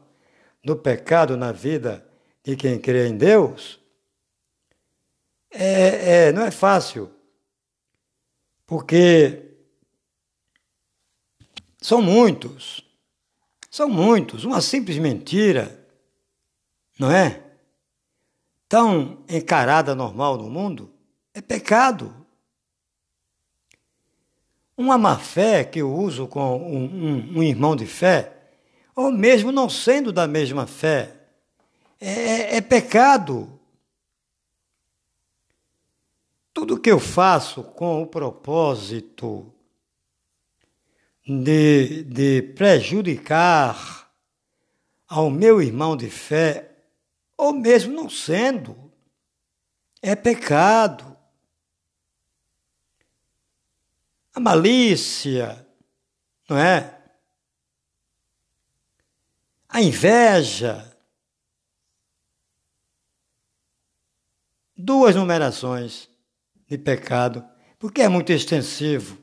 do 0.62 0.77
pecado 0.77 1.37
na 1.37 1.53
vida 1.53 2.07
de 2.45 2.57
quem 2.57 2.79
crê 2.79 3.09
em 3.09 3.16
Deus, 3.16 3.81
é, 5.51 6.27
é, 6.27 6.33
não 6.33 6.42
é 6.42 6.51
fácil, 6.51 7.11
porque 8.72 9.50
são 11.78 12.00
muitos, 12.00 12.82
são 13.70 13.87
muitos. 13.87 14.46
Uma 14.46 14.62
simples 14.62 14.96
mentira, 14.96 15.87
não 16.98 17.11
é? 17.11 17.42
Tão 18.70 19.22
encarada 19.28 19.94
normal 19.94 20.38
no 20.38 20.48
mundo, 20.48 20.90
é 21.35 21.42
pecado. 21.42 22.16
Uma 24.74 24.96
má 24.96 25.18
fé 25.18 25.64
que 25.64 25.80
eu 25.80 25.94
uso 25.94 26.26
com 26.26 26.56
um, 26.56 26.85
um, 26.85 27.38
um 27.40 27.42
irmão 27.42 27.76
de 27.76 27.85
fé, 27.85 28.32
ou 28.96 29.12
mesmo 29.12 29.52
não 29.52 29.68
sendo 29.68 30.11
da 30.11 30.26
mesma 30.26 30.66
fé, 30.66 31.14
é, 32.00 32.56
é 32.56 32.61
pecado. 32.62 33.51
Tudo 36.62 36.79
que 36.79 36.92
eu 36.92 37.01
faço 37.01 37.64
com 37.64 38.01
o 38.01 38.07
propósito 38.07 39.53
de, 41.27 42.05
de 42.05 42.40
prejudicar 42.55 44.09
ao 45.09 45.29
meu 45.29 45.61
irmão 45.61 45.96
de 45.96 46.09
fé, 46.09 46.70
ou 47.37 47.53
mesmo 47.53 47.92
não 47.92 48.09
sendo, 48.09 48.92
é 50.01 50.14
pecado. 50.14 51.16
A 54.33 54.38
malícia, 54.38 55.66
não 56.48 56.57
é? 56.57 56.96
A 59.68 59.83
inveja. 59.83 60.96
Duas 64.77 65.16
numerações 65.16 66.12
de 66.72 66.78
pecado, 66.78 67.44
porque 67.78 68.00
é 68.00 68.08
muito 68.08 68.32
extensivo. 68.32 69.18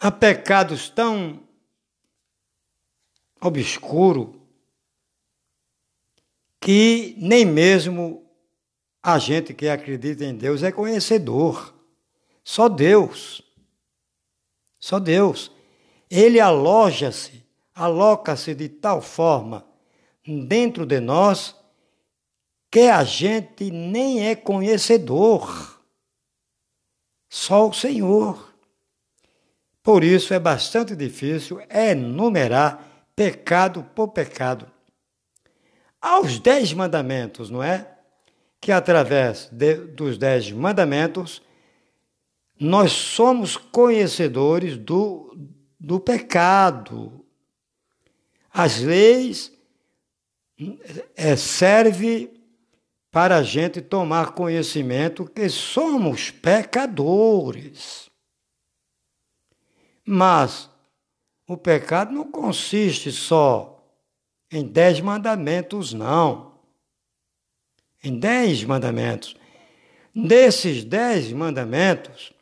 Há 0.00 0.10
pecados 0.10 0.88
tão 0.88 1.40
obscuros 3.40 4.34
que 6.60 7.14
nem 7.18 7.44
mesmo 7.44 8.28
a 9.00 9.16
gente 9.18 9.54
que 9.54 9.68
acredita 9.68 10.24
em 10.24 10.34
Deus 10.34 10.64
é 10.64 10.72
conhecedor. 10.72 11.72
Só 12.42 12.68
Deus. 12.68 13.42
Só 14.80 14.98
Deus. 14.98 15.52
Ele 16.10 16.40
aloja-se, 16.40 17.44
aloca-se 17.72 18.56
de 18.56 18.68
tal 18.68 19.00
forma 19.00 19.64
dentro 20.26 20.84
de 20.84 20.98
nós 20.98 21.54
que 22.68 22.88
a 22.88 23.04
gente 23.04 23.70
nem 23.70 24.26
é 24.26 24.34
conhecedor. 24.34 25.75
Só 27.36 27.68
o 27.68 27.72
Senhor. 27.72 28.50
Por 29.82 30.02
isso 30.02 30.32
é 30.32 30.38
bastante 30.38 30.96
difícil 30.96 31.60
enumerar 31.68 33.06
pecado 33.14 33.84
por 33.94 34.08
pecado. 34.08 34.66
Aos 36.00 36.38
dez 36.38 36.72
mandamentos, 36.72 37.50
não 37.50 37.62
é? 37.62 37.94
Que 38.58 38.72
através 38.72 39.50
de, 39.52 39.74
dos 39.74 40.16
dez 40.16 40.50
mandamentos 40.50 41.42
nós 42.58 42.92
somos 42.92 43.58
conhecedores 43.58 44.78
do, 44.78 45.36
do 45.78 46.00
pecado. 46.00 47.22
As 48.50 48.80
leis 48.80 49.52
é, 51.14 51.36
servem 51.36 52.35
para 53.16 53.38
a 53.38 53.42
gente 53.42 53.80
tomar 53.80 54.32
conhecimento 54.32 55.24
que 55.24 55.48
somos 55.48 56.30
pecadores. 56.30 58.10
Mas 60.04 60.68
o 61.48 61.56
pecado 61.56 62.12
não 62.12 62.30
consiste 62.30 63.10
só 63.10 63.82
em 64.52 64.66
dez 64.66 65.00
mandamentos, 65.00 65.94
não. 65.94 66.60
Em 68.04 68.18
dez 68.18 68.62
mandamentos. 68.64 69.34
Desses 70.14 70.84
dez 70.84 71.32
mandamentos, 71.32 72.34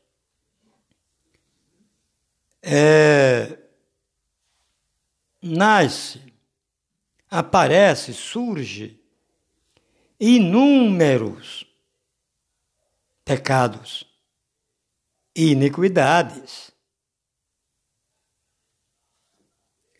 é, 2.60 3.58
nasce, 5.40 6.20
aparece, 7.30 8.12
surge 8.12 9.03
inúmeros 10.18 11.66
pecados 13.24 14.06
e 15.34 15.50
iniquidades. 15.52 16.72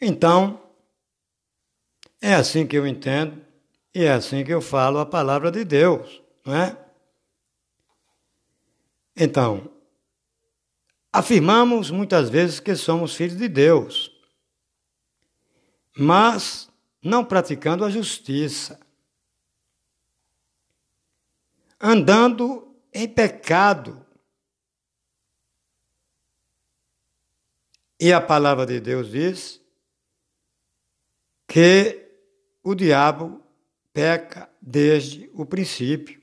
Então, 0.01 0.63
é 2.21 2.35
assim 2.35 2.67
que 2.67 2.77
eu 2.77 2.87
entendo 2.87 3.45
e 3.95 4.05
é 4.05 4.13
assim 4.13 4.45
que 4.45 4.53
eu 4.53 4.61
falo 4.61 4.99
a 4.99 5.07
palavra 5.07 5.51
de 5.51 5.65
Deus, 5.65 6.23
não 6.45 6.55
é? 6.55 6.85
Então, 9.17 9.71
afirmamos 11.13 11.91
muitas 11.91 12.29
vezes 12.29 12.59
que 12.59 12.75
somos 12.75 13.15
filhos 13.15 13.37
de 13.37 13.49
Deus, 13.49 14.11
mas 15.97 16.69
não 17.03 17.25
praticando 17.25 17.85
a 17.85 17.91
justiça, 17.91 18.84
andando 21.87 22.75
em 22.95 23.07
pecado. 23.07 24.07
E 28.01 28.11
a 28.11 28.23
palavra 28.23 28.65
de 28.65 28.81
Deus 28.81 29.11
diz 29.11 29.61
que 31.47 32.09
o 32.63 32.75
diabo 32.75 33.43
peca 33.93 34.49
desde 34.63 35.31
o 35.35 35.45
princípio. 35.45 36.23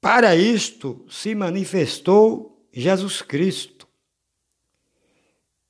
Para 0.00 0.34
isto 0.34 1.06
se 1.08 1.32
manifestou 1.32 2.68
Jesus 2.72 3.22
Cristo, 3.22 3.86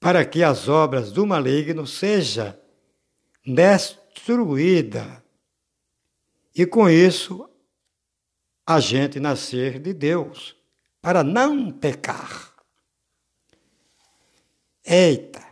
para 0.00 0.24
que 0.24 0.42
as 0.42 0.68
obras 0.68 1.12
do 1.12 1.26
maligno 1.26 1.86
seja 1.86 2.58
destruída 3.44 5.22
e 6.54 6.64
com 6.64 6.88
isso 6.88 7.50
a 8.66 8.80
gente 8.80 9.20
nascer 9.20 9.78
de 9.78 9.92
Deus, 9.92 10.56
para 11.02 11.22
não 11.22 11.70
pecar. 11.70 12.54
Eita! 14.84 15.44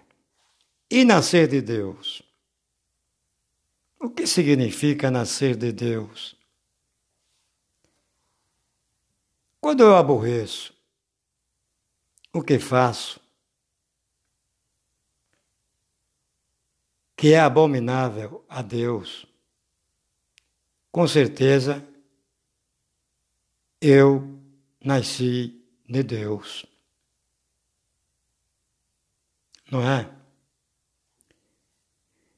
E 0.90 1.04
nascer 1.04 1.48
de 1.48 1.60
Deus? 1.60 2.22
O 3.98 4.10
que 4.10 4.26
significa 4.26 5.10
nascer 5.10 5.56
de 5.56 5.72
Deus? 5.72 6.36
Quando 9.60 9.82
eu 9.82 9.96
aborreço, 9.96 10.74
o 12.32 12.42
que 12.42 12.58
faço? 12.58 13.20
Que 17.16 17.34
é 17.34 17.40
abominável 17.40 18.44
a 18.48 18.60
Deus. 18.60 19.24
Com 20.90 21.06
certeza, 21.06 21.86
eu 23.82 24.40
nasci 24.80 25.60
de 25.88 26.04
Deus. 26.04 26.64
Não 29.68 29.82
é? 29.82 30.08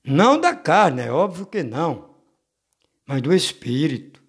Não 0.03 0.41
da 0.41 0.57
carne, 0.57 1.03
é 1.03 1.13
óbvio 1.13 1.47
que 1.47 1.63
não, 1.63 2.17
mas 3.07 3.21
do 3.21 3.35
espírito. 3.35 4.23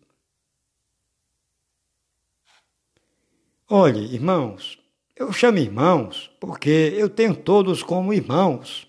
Olhe, 3.69 4.13
irmãos, 4.13 4.77
eu 5.15 5.31
chamo 5.31 5.57
irmãos 5.57 6.29
porque 6.39 6.93
eu 6.97 7.09
tenho 7.09 7.35
todos 7.35 7.81
como 7.81 8.13
irmãos. 8.13 8.87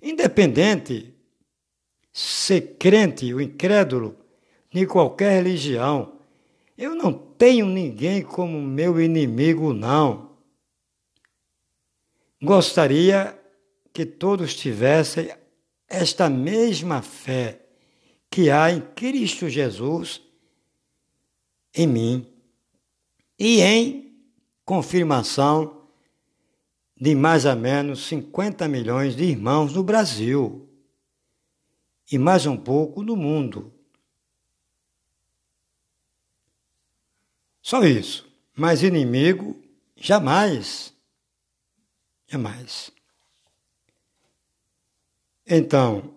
Independente 0.00 1.14
ser 2.12 2.78
crente 2.78 3.32
ou 3.34 3.40
incrédulo 3.40 4.18
de 4.72 4.86
qualquer 4.86 5.42
religião, 5.42 6.19
eu 6.80 6.94
não 6.94 7.12
tenho 7.12 7.66
ninguém 7.66 8.22
como 8.22 8.58
meu 8.58 8.98
inimigo, 8.98 9.74
não. 9.74 10.30
Gostaria 12.42 13.38
que 13.92 14.06
todos 14.06 14.54
tivessem 14.54 15.30
esta 15.86 16.30
mesma 16.30 17.02
fé 17.02 17.66
que 18.30 18.48
há 18.48 18.72
em 18.72 18.80
Cristo 18.80 19.46
Jesus 19.46 20.22
em 21.74 21.86
mim 21.86 22.26
e 23.38 23.60
em 23.60 24.16
confirmação 24.64 25.86
de 26.98 27.14
mais 27.14 27.44
ou 27.44 27.56
menos 27.56 28.06
50 28.06 28.66
milhões 28.68 29.14
de 29.14 29.24
irmãos 29.24 29.74
no 29.74 29.84
Brasil 29.84 30.66
e 32.10 32.16
mais 32.16 32.46
um 32.46 32.56
pouco 32.56 33.02
no 33.02 33.16
mundo. 33.16 33.79
Só 37.62 37.84
isso. 37.84 38.28
Mas 38.56 38.82
inimigo, 38.82 39.60
jamais. 39.96 40.92
Jamais. 42.26 42.90
Então, 45.46 46.14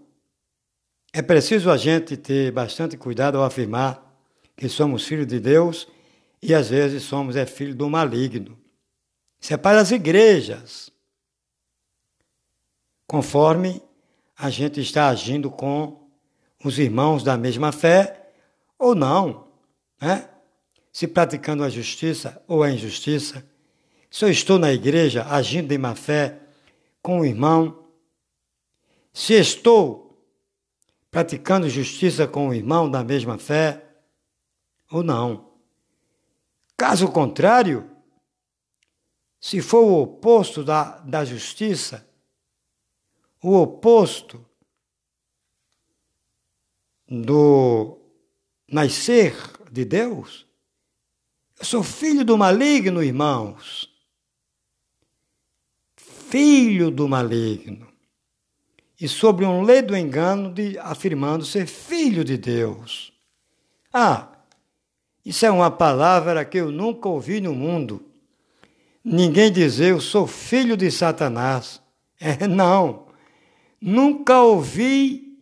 é 1.11 1.21
preciso 1.21 1.71
a 1.71 1.77
gente 1.77 2.17
ter 2.17 2.51
bastante 2.51 2.97
cuidado 2.97 3.37
ao 3.37 3.43
afirmar 3.43 4.03
que 4.55 4.69
somos 4.69 5.05
filhos 5.05 5.27
de 5.27 5.39
Deus 5.39 5.87
e 6.41 6.53
às 6.53 6.69
vezes 6.69 7.03
somos 7.03 7.35
é 7.35 7.45
filho 7.45 7.75
do 7.75 7.89
maligno. 7.89 8.57
Isso 9.39 9.53
é 9.53 9.57
para 9.57 9.79
as 9.79 9.91
igrejas. 9.91 10.91
Conforme 13.07 13.81
a 14.37 14.49
gente 14.49 14.79
está 14.81 15.09
agindo 15.09 15.49
com 15.49 16.09
os 16.63 16.79
irmãos 16.79 17.23
da 17.23 17.37
mesma 17.37 17.71
fé 17.71 18.31
ou 18.77 18.95
não, 18.95 19.47
né? 20.01 20.29
Se 20.93 21.07
praticando 21.07 21.63
a 21.63 21.69
justiça 21.69 22.41
ou 22.47 22.61
a 22.61 22.69
injustiça, 22.69 23.43
se 24.11 24.23
eu 24.23 24.29
estou 24.29 24.59
na 24.59 24.71
igreja 24.71 25.25
agindo 25.25 25.69
de 25.69 25.77
má 25.77 25.95
fé 25.95 26.39
com 27.01 27.21
o 27.21 27.25
irmão, 27.25 27.89
se 29.11 29.33
estou 29.33 30.23
praticando 31.09 31.67
justiça 31.67 32.27
com 32.27 32.49
o 32.49 32.53
irmão 32.53 32.89
da 32.89 33.03
mesma 33.03 33.39
fé 33.39 33.83
ou 34.91 35.01
não. 35.01 35.51
Caso 36.77 37.11
contrário, 37.11 37.89
se 39.39 39.61
for 39.61 39.83
o 39.83 40.01
oposto 40.01 40.63
da, 40.63 40.99
da 40.99 41.25
justiça, 41.25 42.07
o 43.41 43.55
oposto 43.59 44.45
do 47.07 47.99
nascer 48.67 49.35
de 49.71 49.85
Deus, 49.85 50.42
eu 51.59 51.65
sou 51.65 51.83
filho 51.83 52.25
do 52.25 52.37
maligno, 52.37 53.03
irmãos. 53.03 53.89
Filho 55.95 56.89
do 56.89 57.07
maligno. 57.07 57.87
E 58.99 59.07
sobre 59.07 59.45
um 59.45 59.61
ledo 59.61 59.95
engano 59.95 60.51
de 60.53 60.77
afirmando 60.79 61.45
ser 61.45 61.67
filho 61.67 62.23
de 62.23 62.37
Deus. 62.37 63.13
Ah, 63.91 64.29
isso 65.25 65.45
é 65.45 65.51
uma 65.51 65.69
palavra 65.69 66.43
que 66.43 66.57
eu 66.57 66.71
nunca 66.71 67.07
ouvi 67.07 67.39
no 67.39 67.53
mundo. 67.53 68.05
Ninguém 69.03 69.51
dizer 69.51 69.91
eu 69.91 70.01
sou 70.01 70.25
filho 70.25 70.75
de 70.75 70.89
Satanás. 70.89 71.81
É, 72.19 72.47
não. 72.47 73.07
Nunca 73.79 74.41
ouvi, 74.41 75.37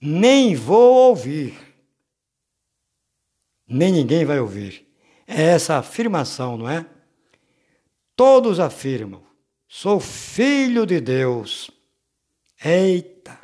nem 0.00 0.54
vou 0.54 1.08
ouvir. 1.08 1.58
Nem 3.68 3.92
ninguém 3.92 4.24
vai 4.24 4.38
ouvir. 4.38 4.85
É 5.26 5.42
essa 5.42 5.78
afirmação, 5.78 6.56
não 6.56 6.68
é? 6.68 6.86
Todos 8.14 8.60
afirmam: 8.60 9.22
sou 9.68 9.98
filho 9.98 10.86
de 10.86 11.00
Deus. 11.00 11.70
Eita! 12.64 13.38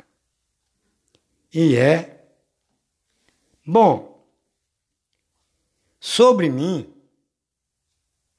E 1.53 1.75
é. 1.75 2.25
Bom, 3.65 4.27
sobre 5.99 6.49
mim, 6.49 6.91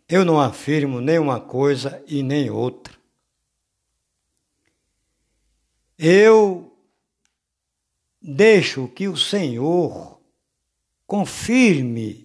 eu 0.09 0.25
não 0.25 0.41
afirmo 0.41 1.01
nem 1.01 1.19
uma 1.19 1.41
coisa 1.41 2.03
e 2.07 2.23
nem 2.23 2.51
outra. 2.51 2.95
Eu 5.97 6.77
deixo 8.21 8.89
que 8.89 9.07
o 9.07 9.17
Senhor 9.17 10.21
confirme 11.07 12.24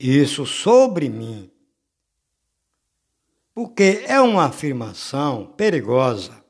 isso 0.00 0.46
sobre 0.46 1.10
mim, 1.10 1.52
porque 3.54 4.02
é 4.06 4.18
uma 4.20 4.46
afirmação 4.46 5.46
perigosa. 5.46 6.42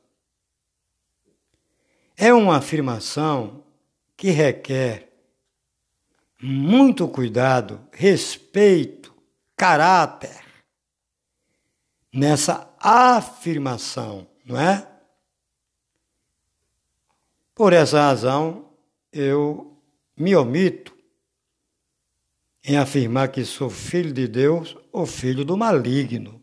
É 2.15 2.33
uma 2.33 2.57
afirmação 2.57 3.63
que 4.15 4.29
requer 4.29 5.11
muito 6.41 7.07
cuidado, 7.07 7.85
respeito, 7.91 9.13
caráter 9.57 10.41
nessa 12.13 12.73
afirmação, 12.79 14.27
não 14.45 14.59
é? 14.59 14.87
Por 17.53 17.73
essa 17.73 18.01
razão, 18.01 18.69
eu 19.11 19.77
me 20.15 20.35
omito 20.35 20.95
em 22.63 22.77
afirmar 22.77 23.29
que 23.29 23.43
sou 23.43 23.69
filho 23.69 24.13
de 24.13 24.27
Deus 24.27 24.77
ou 24.91 25.05
filho 25.05 25.43
do 25.43 25.57
maligno. 25.57 26.41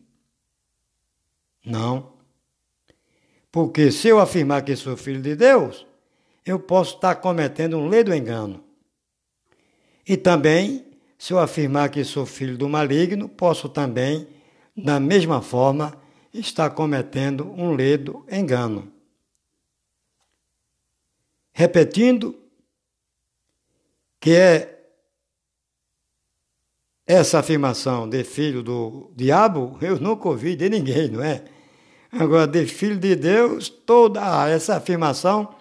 Não. 1.65 2.13
Porque 3.51 3.91
se 3.91 4.07
eu 4.07 4.19
afirmar 4.19 4.63
que 4.63 4.75
sou 4.75 4.95
filho 4.97 5.21
de 5.21 5.35
Deus, 5.35 5.85
eu 6.45 6.59
posso 6.59 6.95
estar 6.95 7.15
cometendo 7.15 7.77
um 7.77 7.87
ledo 7.87 8.13
engano. 8.13 8.63
E 10.07 10.17
também, 10.17 10.85
se 11.17 11.33
eu 11.33 11.39
afirmar 11.39 11.89
que 11.89 12.03
sou 12.03 12.25
filho 12.25 12.57
do 12.57 12.67
maligno, 12.67 13.29
posso 13.29 13.69
também, 13.69 14.27
da 14.75 14.99
mesma 14.99 15.41
forma, 15.41 15.99
estar 16.33 16.69
cometendo 16.71 17.49
um 17.51 17.73
ledo 17.73 18.25
engano. 18.31 18.91
Repetindo, 21.51 22.35
que 24.19 24.31
é 24.31 24.78
essa 27.09 27.39
afirmação 27.39 28.07
de 28.07 28.23
filho 28.23 28.61
do 28.61 29.11
diabo, 29.15 29.79
eu 29.81 29.99
nunca 29.99 30.27
ouvi 30.27 30.55
de 30.55 30.69
ninguém, 30.69 31.07
não 31.09 31.23
é? 31.23 31.43
Agora, 32.11 32.45
de 32.45 32.67
filho 32.67 32.99
de 32.99 33.15
Deus, 33.15 33.67
toda 33.67 34.47
essa 34.47 34.75
afirmação 34.75 35.55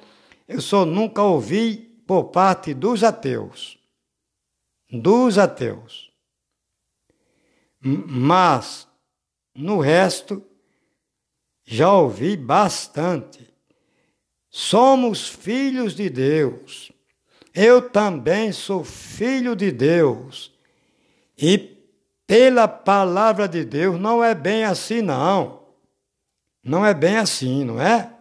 eu 0.46 0.60
só 0.60 0.84
nunca 0.84 1.22
ouvi 1.22 1.78
por 2.06 2.24
parte 2.24 2.74
dos 2.74 3.02
ateus. 3.02 3.78
Dos 4.92 5.38
ateus. 5.38 6.12
Mas, 7.80 8.86
no 9.54 9.80
resto, 9.80 10.44
já 11.64 11.90
ouvi 11.90 12.36
bastante. 12.36 13.48
Somos 14.50 15.26
filhos 15.26 15.94
de 15.94 16.10
Deus. 16.10 16.92
Eu 17.54 17.88
também 17.88 18.52
sou 18.52 18.84
filho 18.84 19.56
de 19.56 19.72
Deus. 19.72 20.57
E 21.40 21.78
pela 22.26 22.66
palavra 22.66 23.48
de 23.48 23.64
Deus 23.64 23.98
não 23.98 24.22
é 24.22 24.34
bem 24.34 24.64
assim, 24.64 25.00
não. 25.00 25.66
Não 26.62 26.84
é 26.84 26.92
bem 26.92 27.16
assim, 27.16 27.64
não 27.64 27.80
é? 27.80 28.12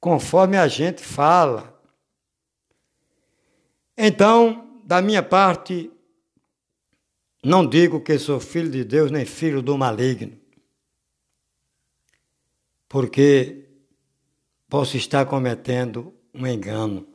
Conforme 0.00 0.56
a 0.56 0.66
gente 0.66 1.02
fala. 1.02 1.80
Então, 3.96 4.80
da 4.84 5.00
minha 5.00 5.22
parte, 5.22 5.90
não 7.42 7.66
digo 7.66 8.00
que 8.00 8.18
sou 8.18 8.40
filho 8.40 8.70
de 8.70 8.84
Deus 8.84 9.10
nem 9.10 9.24
filho 9.24 9.62
do 9.62 9.78
maligno. 9.78 10.38
Porque 12.88 13.64
posso 14.68 14.96
estar 14.96 15.24
cometendo 15.26 16.14
um 16.34 16.46
engano. 16.46 17.06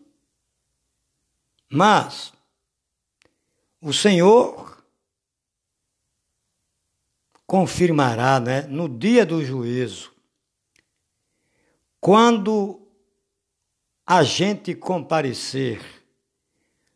Mas 1.69 2.33
o 3.81 3.91
Senhor 3.91 4.72
confirmará, 7.53 8.39
né, 8.39 8.61
no 8.63 8.89
dia 8.89 9.23
do 9.23 9.45
juízo, 9.45 10.11
quando 12.01 12.81
a 14.03 14.23
gente 14.23 14.73
comparecer 14.73 15.79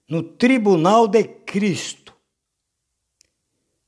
no 0.10 0.24
tribunal 0.24 1.08
de 1.08 1.24
Cristo 1.26 2.12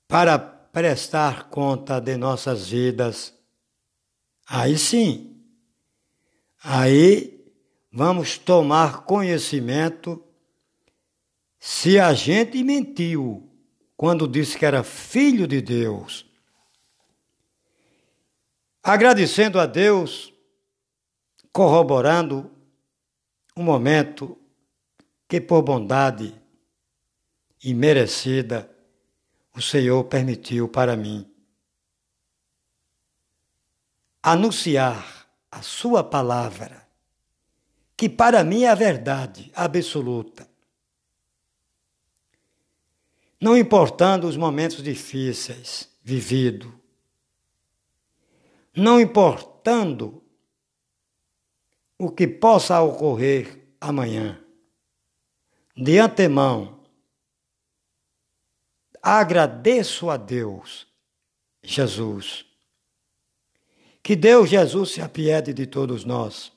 para 0.07 0.37
prestar 0.37 1.49
conta 1.49 1.99
de 1.99 2.15
nossas 2.15 2.69
vidas, 2.69 3.33
aí 4.47 4.77
sim 4.77 5.41
Aí 6.61 7.51
vamos 7.91 8.37
tomar 8.37 9.05
conhecimento 9.05 10.23
se 11.57 11.97
a 11.97 12.13
gente 12.13 12.63
mentiu 12.63 13.49
quando 13.97 14.27
disse 14.27 14.55
que 14.55 14.67
era 14.67 14.83
filho 14.83 15.47
de 15.47 15.61
Deus. 15.61 16.28
Agradecendo 18.83 19.59
a 19.59 19.65
Deus, 19.65 20.33
corroborando 21.51 22.51
um 23.55 23.63
momento 23.63 24.37
que 25.27 25.41
por 25.41 25.61
bondade 25.61 26.33
e 27.63 27.73
merecida 27.73 28.69
o 29.53 29.61
Senhor 29.61 30.03
permitiu 30.05 30.69
para 30.69 30.95
mim 30.95 31.29
anunciar 34.23 35.27
a 35.51 35.61
Sua 35.61 36.03
palavra, 36.03 36.87
que 37.97 38.07
para 38.07 38.43
mim 38.43 38.63
é 38.63 38.69
a 38.69 38.75
verdade 38.75 39.51
absoluta. 39.53 40.49
Não 43.41 43.57
importando 43.57 44.27
os 44.27 44.37
momentos 44.37 44.83
difíceis 44.83 45.89
vividos, 46.03 46.78
não 48.79 48.99
importando 48.99 50.23
o 51.97 52.09
que 52.09 52.27
possa 52.27 52.81
ocorrer 52.81 53.67
amanhã, 53.79 54.43
de 55.75 55.99
antemão, 55.99 56.79
agradeço 59.01 60.09
a 60.09 60.17
Deus, 60.17 60.87
Jesus 61.61 62.49
que 64.09 64.15
Deus 64.15 64.49
Jesus 64.49 64.91
se 64.91 65.01
apiede 65.01 65.53
de 65.53 65.67
todos 65.67 66.03
nós. 66.03 66.51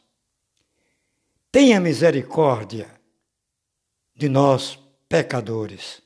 tenha 1.51 1.79
misericórdia 1.79 2.91
de 4.15 4.27
nós, 4.27 4.79
pecadores. 5.07 6.02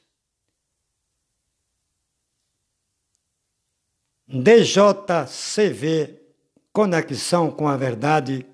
DJCV 4.42 6.20
Conexão 6.72 7.50
com 7.50 7.66
a 7.68 7.76
Verdade, 7.76 8.46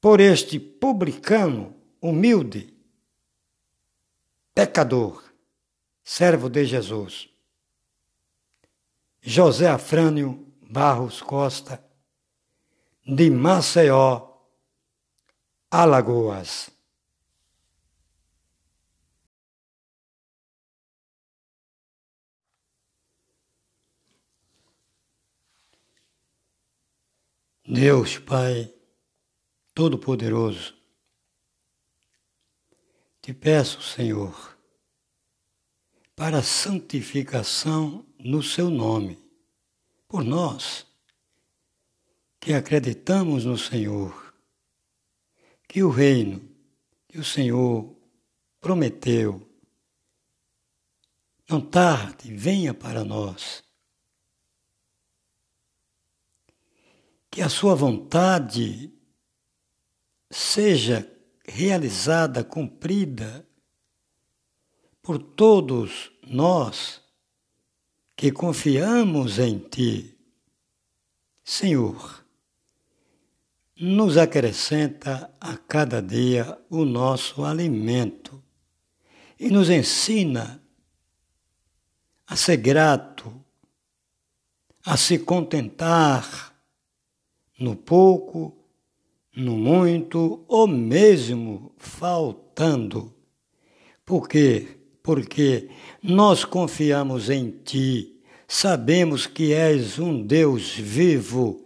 por 0.00 0.20
este 0.20 0.58
publicano 0.58 1.74
humilde, 2.00 2.74
pecador, 4.52 5.22
servo 6.02 6.48
de 6.48 6.64
Jesus. 6.64 7.28
José 9.22 9.68
Afrânio 9.68 10.46
Barros 10.60 11.22
Costa, 11.22 11.84
de 13.06 13.30
Maceió, 13.30 14.32
Alagoas. 15.70 16.75
Deus 27.68 28.16
Pai 28.16 28.72
Todo-Poderoso, 29.74 30.72
te 33.20 33.34
peço, 33.34 33.82
Senhor, 33.82 34.56
para 36.14 36.44
santificação 36.44 38.06
no 38.20 38.40
Seu 38.40 38.70
nome, 38.70 39.18
por 40.06 40.22
nós 40.22 40.86
que 42.38 42.54
acreditamos 42.54 43.44
no 43.44 43.58
Senhor, 43.58 44.32
que 45.66 45.82
o 45.82 45.90
reino 45.90 46.48
que 47.08 47.18
o 47.18 47.24
Senhor 47.24 47.92
prometeu, 48.60 49.44
não 51.48 51.60
tarde, 51.60 52.32
venha 52.32 52.72
para 52.72 53.02
nós 53.02 53.65
que 57.36 57.42
a 57.42 57.50
sua 57.50 57.74
vontade 57.74 58.90
seja 60.30 61.06
realizada, 61.46 62.42
cumprida 62.42 63.46
por 65.02 65.18
todos 65.18 66.10
nós 66.26 67.02
que 68.16 68.32
confiamos 68.32 69.38
em 69.38 69.58
Ti. 69.58 70.18
Senhor, 71.44 72.24
nos 73.78 74.16
acrescenta 74.16 75.30
a 75.38 75.58
cada 75.58 76.00
dia 76.00 76.58
o 76.70 76.86
nosso 76.86 77.44
alimento 77.44 78.42
e 79.38 79.50
nos 79.50 79.68
ensina 79.68 80.62
a 82.26 82.34
ser 82.34 82.56
grato, 82.56 83.44
a 84.82 84.96
se 84.96 85.18
contentar 85.18 86.55
no 87.58 87.74
pouco, 87.74 88.56
no 89.34 89.56
muito 89.56 90.44
ou 90.48 90.66
mesmo 90.66 91.72
faltando. 91.76 93.14
Por 94.04 94.28
quê? 94.28 94.78
Porque 95.02 95.68
nós 96.02 96.44
confiamos 96.44 97.30
em 97.30 97.50
Ti, 97.50 98.20
sabemos 98.48 99.26
que 99.26 99.52
és 99.52 99.98
um 99.98 100.22
Deus 100.22 100.74
vivo 100.74 101.64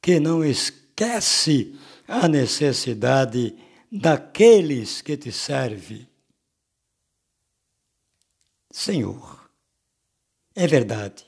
que 0.00 0.18
não 0.18 0.44
esquece 0.44 1.74
a 2.08 2.28
necessidade 2.28 3.54
daqueles 3.90 5.00
que 5.00 5.16
te 5.16 5.30
servem. 5.30 6.08
Senhor, 8.70 9.48
é 10.54 10.66
verdade. 10.66 11.24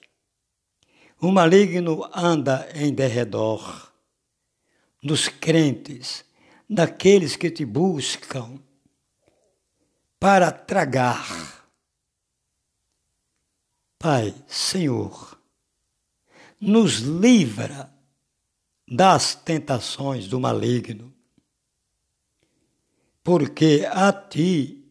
O 1.21 1.31
maligno 1.31 2.09
anda 2.15 2.69
em 2.75 2.93
derredor 2.93 3.94
dos 5.05 5.29
crentes, 5.29 6.25
daqueles 6.69 7.37
que 7.37 7.51
te 7.51 7.67
buscam 7.67 8.59
para 10.19 10.51
tragar. 10.51 11.69
Pai, 13.99 14.35
Senhor, 14.49 15.39
nos 16.59 17.01
livra 17.01 17.95
das 18.89 19.35
tentações 19.35 20.27
do 20.27 20.41
maligno, 20.41 21.15
porque 23.23 23.87
a 23.91 24.11
ti 24.11 24.87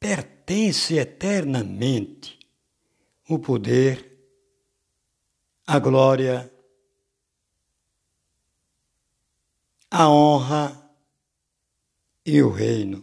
pertence 0.00 0.96
eternamente 0.98 2.36
o 3.28 3.38
poder, 3.38 4.12
a 5.66 5.78
glória 5.78 6.52
a 9.98 10.10
honra 10.10 10.78
e 12.26 12.42
o 12.42 12.50
reino. 12.50 13.02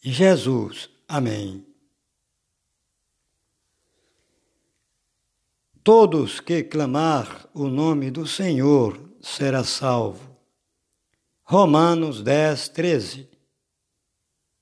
Jesus, 0.00 0.90
amém. 1.06 1.64
Todos 5.84 6.40
que 6.40 6.64
clamar 6.64 7.48
o 7.54 7.68
nome 7.68 8.10
do 8.10 8.26
Senhor 8.26 9.00
será 9.20 9.62
salvo. 9.62 10.36
Romanos 11.44 12.22
10, 12.22 12.68
13. 12.70 13.28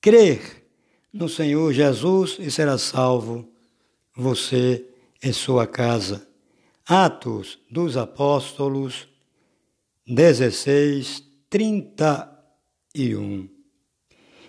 Crer 0.02 0.70
no 1.10 1.30
Senhor 1.30 1.72
Jesus 1.72 2.36
e 2.38 2.50
será 2.50 2.76
salvo 2.76 3.50
você 4.14 4.86
e 5.22 5.32
sua 5.32 5.66
casa. 5.66 6.28
Atos 6.84 7.58
dos 7.70 7.96
Apóstolos 7.96 9.08
16, 10.06 11.24
31. 11.48 13.48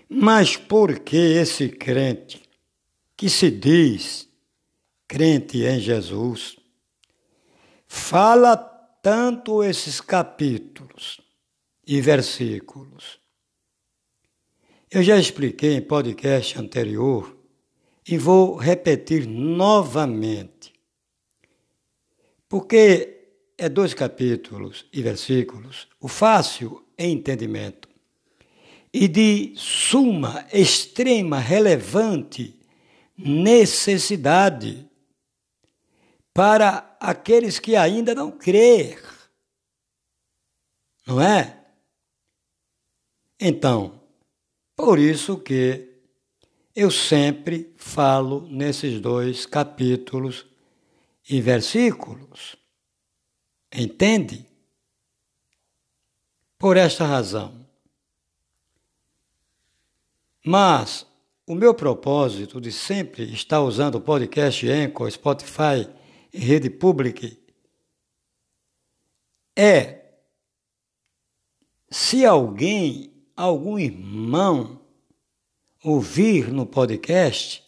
Mas 0.09 0.57
por 0.57 0.99
que 0.99 1.15
esse 1.15 1.69
crente 1.69 2.41
que 3.15 3.29
se 3.29 3.49
diz 3.49 4.27
crente 5.07 5.63
em 5.63 5.79
Jesus 5.79 6.57
fala 7.87 8.55
tanto 8.55 9.63
esses 9.63 10.01
capítulos 10.01 11.21
e 11.85 12.01
versículos? 12.01 13.21
Eu 14.89 15.01
já 15.01 15.17
expliquei 15.17 15.75
em 15.75 15.81
podcast 15.81 16.59
anterior 16.59 17.37
e 18.05 18.17
vou 18.17 18.55
repetir 18.55 19.25
novamente. 19.25 20.73
Porque 22.49 23.20
é 23.61 23.69
dois 23.69 23.93
capítulos 23.93 24.87
e 24.91 25.03
versículos, 25.03 25.87
o 25.99 26.07
fácil 26.07 26.83
entendimento, 26.97 27.87
e 28.91 29.07
de 29.07 29.53
suma, 29.55 30.47
extrema, 30.51 31.37
relevante 31.37 32.59
necessidade 33.15 34.89
para 36.33 36.97
aqueles 36.99 37.59
que 37.59 37.75
ainda 37.75 38.15
não 38.15 38.31
creem. 38.31 38.97
Não 41.05 41.21
é? 41.21 41.63
Então, 43.39 44.01
por 44.75 44.97
isso 44.97 45.37
que 45.37 45.87
eu 46.75 46.89
sempre 46.89 47.71
falo 47.77 48.47
nesses 48.49 48.99
dois 48.99 49.45
capítulos 49.45 50.47
e 51.29 51.39
versículos. 51.39 52.59
Entende? 53.73 54.45
Por 56.57 56.77
esta 56.77 57.05
razão. 57.05 57.65
Mas 60.45 61.05
o 61.47 61.55
meu 61.55 61.73
propósito 61.73 62.59
de 62.59 62.71
sempre 62.71 63.23
estar 63.33 63.61
usando 63.61 63.95
o 63.95 64.01
podcast 64.01 64.67
Anchor, 64.67 65.09
Spotify 65.11 65.87
e 66.33 66.39
rede 66.39 66.69
pública 66.69 67.29
é 69.55 70.01
se 71.89 72.25
alguém, 72.25 73.11
algum 73.35 73.77
irmão, 73.77 74.79
ouvir 75.83 76.51
no 76.51 76.65
podcast 76.65 77.63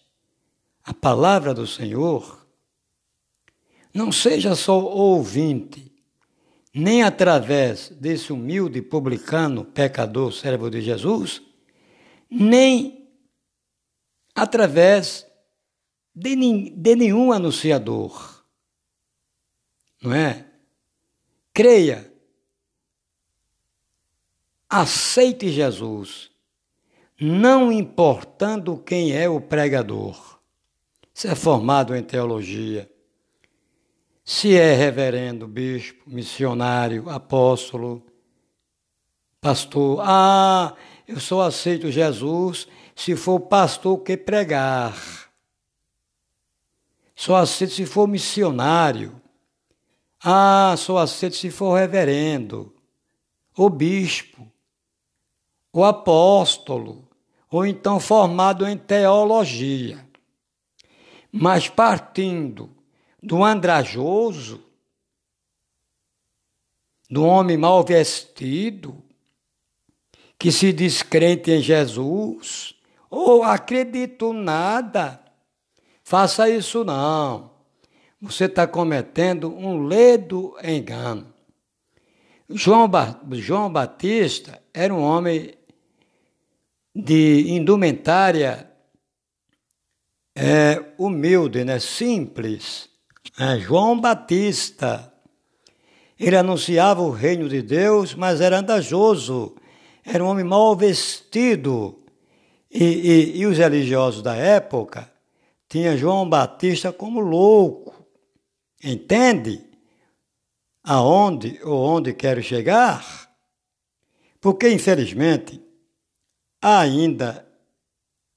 a 0.84 0.94
palavra 0.94 1.54
do 1.54 1.68
Senhor, 1.68 2.48
não 3.94 4.12
seja 4.12 4.56
só 4.56 4.80
ouvinte, 4.80 5.93
nem 6.74 7.04
através 7.04 7.90
desse 7.90 8.34
humilde 8.34 8.82
publicano, 8.82 9.64
pecador, 9.64 10.34
servo 10.34 10.70
de 10.70 10.82
Jesus, 10.82 11.42
nem 12.30 13.08
através 14.34 15.28
de, 16.16 16.36
de 16.72 16.96
nenhum 16.96 17.32
anunciador. 17.32 18.44
Não 20.02 20.14
é? 20.14 20.48
Creia 21.54 22.12
aceite 24.68 25.52
Jesus, 25.52 26.32
não 27.22 27.72
importando 27.72 28.76
quem 28.78 29.16
é 29.16 29.30
o 29.30 29.40
pregador. 29.40 30.40
Se 31.14 31.28
é 31.28 31.36
formado 31.36 31.96
em 31.96 32.02
teologia, 32.02 32.92
se 34.24 34.56
é 34.56 34.74
reverendo, 34.74 35.48
bispo, 35.48 36.10
missionário, 36.10 37.10
apóstolo, 37.10 38.02
pastor. 39.42 40.00
Ah, 40.02 40.74
eu 41.08 41.20
só 41.20 41.42
aceito 41.42 41.92
Jesus 41.92 42.68
se 42.96 43.16
for 43.16 43.42
pastor 43.42 44.00
que 44.00 44.16
pregar. 44.16 44.96
Só 47.16 47.36
aceito 47.36 47.74
se 47.74 47.86
for 47.86 48.08
missionário. 48.08 49.22
Ah, 50.24 50.74
só 50.78 51.00
aceito 51.00 51.36
se 51.36 51.52
for 51.52 51.78
reverendo, 51.78 52.74
ou 53.58 53.70
bispo, 53.70 54.50
ou 55.74 55.84
apóstolo, 55.84 57.10
ou 57.52 57.66
então 57.66 58.00
formado 58.00 58.66
em 58.66 58.78
teologia. 58.78 60.08
Mas 61.30 61.68
partindo 61.68 62.73
do 63.24 63.42
andrajoso, 63.42 64.62
do 67.10 67.24
homem 67.24 67.56
mal 67.56 67.82
vestido, 67.84 69.02
que 70.38 70.52
se 70.52 70.74
diz 70.74 71.02
crente 71.02 71.50
em 71.50 71.62
Jesus, 71.62 72.76
ou 73.10 73.44
acredito 73.44 74.34
nada, 74.34 75.24
faça 76.04 76.50
isso 76.50 76.84
não. 76.84 77.52
Você 78.20 78.46
está 78.46 78.68
cometendo 78.68 79.54
um 79.56 79.86
ledo 79.86 80.56
engano. 80.62 81.34
João, 82.50 82.90
ba 82.90 83.20
João 83.32 83.72
Batista 83.72 84.62
era 84.74 84.94
um 84.94 85.02
homem 85.02 85.54
de 86.94 87.52
indumentária 87.52 88.70
é, 90.36 90.94
humilde, 90.98 91.64
né? 91.64 91.80
simples. 91.80 92.93
João 93.60 94.00
Batista. 94.00 95.12
Ele 96.20 96.38
anunciava 96.38 97.02
o 97.02 97.12
reino 97.12 97.50
de 97.50 97.62
Deus, 97.62 98.14
mas 98.14 98.40
era 98.42 98.60
andajoso 98.60 99.56
era 100.04 100.24
um 100.24 100.28
homem 100.28 100.44
mal 100.44 100.76
vestido. 100.76 101.98
E, 102.70 102.84
e, 102.84 103.38
e 103.38 103.46
os 103.46 103.58
religiosos 103.58 104.22
da 104.22 104.36
época 104.36 105.12
tinham 105.70 105.98
João 105.98 106.28
Batista 106.28 106.92
como 106.92 107.20
louco. 107.20 108.06
Entende? 108.84 109.64
Aonde 110.84 111.60
ou 111.64 111.80
onde 111.80 112.14
quero 112.14 112.44
chegar? 112.44 113.30
Porque, 114.42 114.70
infelizmente, 114.70 115.62
há 116.62 116.80
ainda 116.82 117.48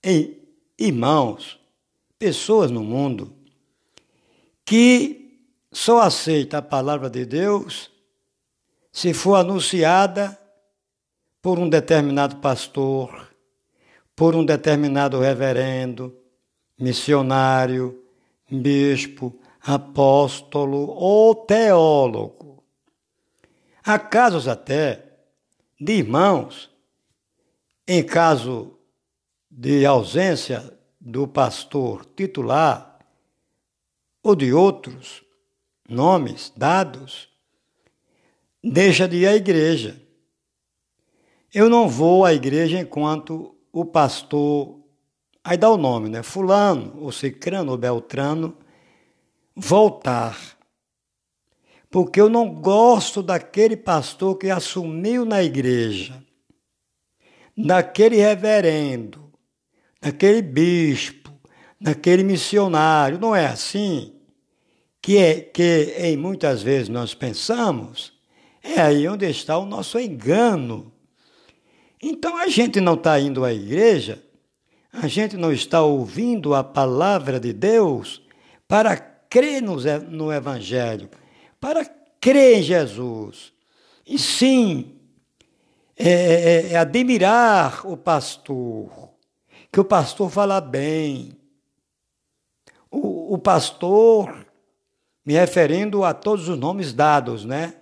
em 0.05 0.37
irmãos, 0.79 1.59
pessoas 2.17 2.71
no 2.71 2.85
mundo, 2.85 3.35
que 4.67 5.39
só 5.71 6.01
aceita 6.01 6.59
a 6.59 6.63
palavra 6.63 7.09
de 7.09 7.25
Deus 7.25 7.91
se 8.91 9.15
for 9.15 9.37
anunciada 9.37 10.39
por 11.41 11.59
um 11.59 11.69
determinado 11.69 12.37
pastor, 12.37 13.31
por 14.17 14.35
um 14.35 14.45
determinado 14.45 15.21
reverendo, 15.21 16.13
missionário, 16.77 18.03
bispo, 18.51 19.39
apóstolo 19.63 20.89
ou 20.91 21.35
teólogo. 21.35 22.65
Há 23.85 23.99
casos 23.99 24.49
até 24.49 25.05
de 25.81 25.93
irmãos, 25.93 26.71
em 27.87 28.03
caso 28.03 28.77
de 29.49 29.87
ausência 29.87 30.77
do 31.01 31.29
pastor 31.29 32.05
titular 32.17 32.96
ou 34.27 34.35
de 34.35 34.53
outros 34.53 35.23
nomes 35.89 36.53
dados, 36.57 37.29
deixa 38.63 39.07
de 39.07 39.19
ir 39.19 39.27
à 39.27 39.35
igreja 39.35 40.07
eu 41.57 41.71
não 41.71 41.89
vou 41.89 42.23
à 42.25 42.35
igreja 42.35 42.79
enquanto 42.79 43.57
o 43.73 43.83
pastor, 43.83 44.79
aí 45.43 45.57
dá 45.57 45.71
o 45.71 45.79
nome, 45.79 46.11
né? 46.11 46.23
Fulano, 46.23 46.95
ou 47.01 47.11
Cicrano, 47.11 47.73
ou 47.73 47.79
Beltrano, 47.79 48.55
voltar. 49.55 50.39
Porque 51.91 52.21
eu 52.21 52.29
não 52.29 52.55
gosto 52.55 53.23
daquele 53.23 53.75
pastor 53.75 54.37
que 54.37 54.51
assumiu 54.51 55.25
na 55.25 55.43
igreja, 55.43 56.23
daquele 57.57 58.17
reverendo, 58.17 59.33
daquele 59.99 60.43
bispo, 60.43 61.33
daquele 61.81 62.23
missionário. 62.23 63.19
Não 63.19 63.35
é 63.35 63.47
assim? 63.47 64.16
Que, 65.07 65.19
é, 65.19 65.41
que 65.41 65.95
em 65.99 66.17
muitas 66.17 66.63
vezes 66.63 66.89
nós 66.89 67.15
pensamos, 67.15 68.13
é 68.61 68.81
aí 68.81 69.07
onde 69.07 69.31
está 69.31 69.57
o 69.57 69.65
nosso 69.65 70.01
engano 70.01 70.93
então 72.03 72.37
a 72.37 72.49
gente 72.49 72.81
não 72.81 72.95
está 72.95 73.19
indo 73.19 73.45
à 73.45 73.53
igreja, 73.53 74.23
a 74.93 75.09
gente 75.09 75.37
não 75.37 75.53
está 75.53 75.83
ouvindo 75.83 76.55
a 76.55 76.63
palavra 76.63 77.41
de 77.41 77.53
Deus 77.53 78.23
para 78.69 78.97
crer 78.97 79.63
no 79.63 80.33
Evangelho, 80.33 81.09
para 81.61 81.85
crer 82.21 82.59
em 82.59 82.63
Jesus. 82.63 83.53
E 84.07 84.19
sim, 84.19 84.95
é, 85.97 86.11
é, 86.11 86.73
é 86.73 86.77
admirar 86.77 87.87
o 87.87 87.97
pastor, 87.97 89.11
que 89.73 89.81
o 89.81 89.85
pastor 89.85 90.31
fala 90.31 90.61
bem. 90.61 91.33
O, 92.91 93.35
o 93.35 93.39
pastor, 93.39 94.46
me 95.27 95.35
referindo 95.35 96.05
a 96.05 96.15
todos 96.15 96.49
os 96.49 96.57
nomes 96.57 96.93
dados, 96.93 97.45
né? 97.45 97.75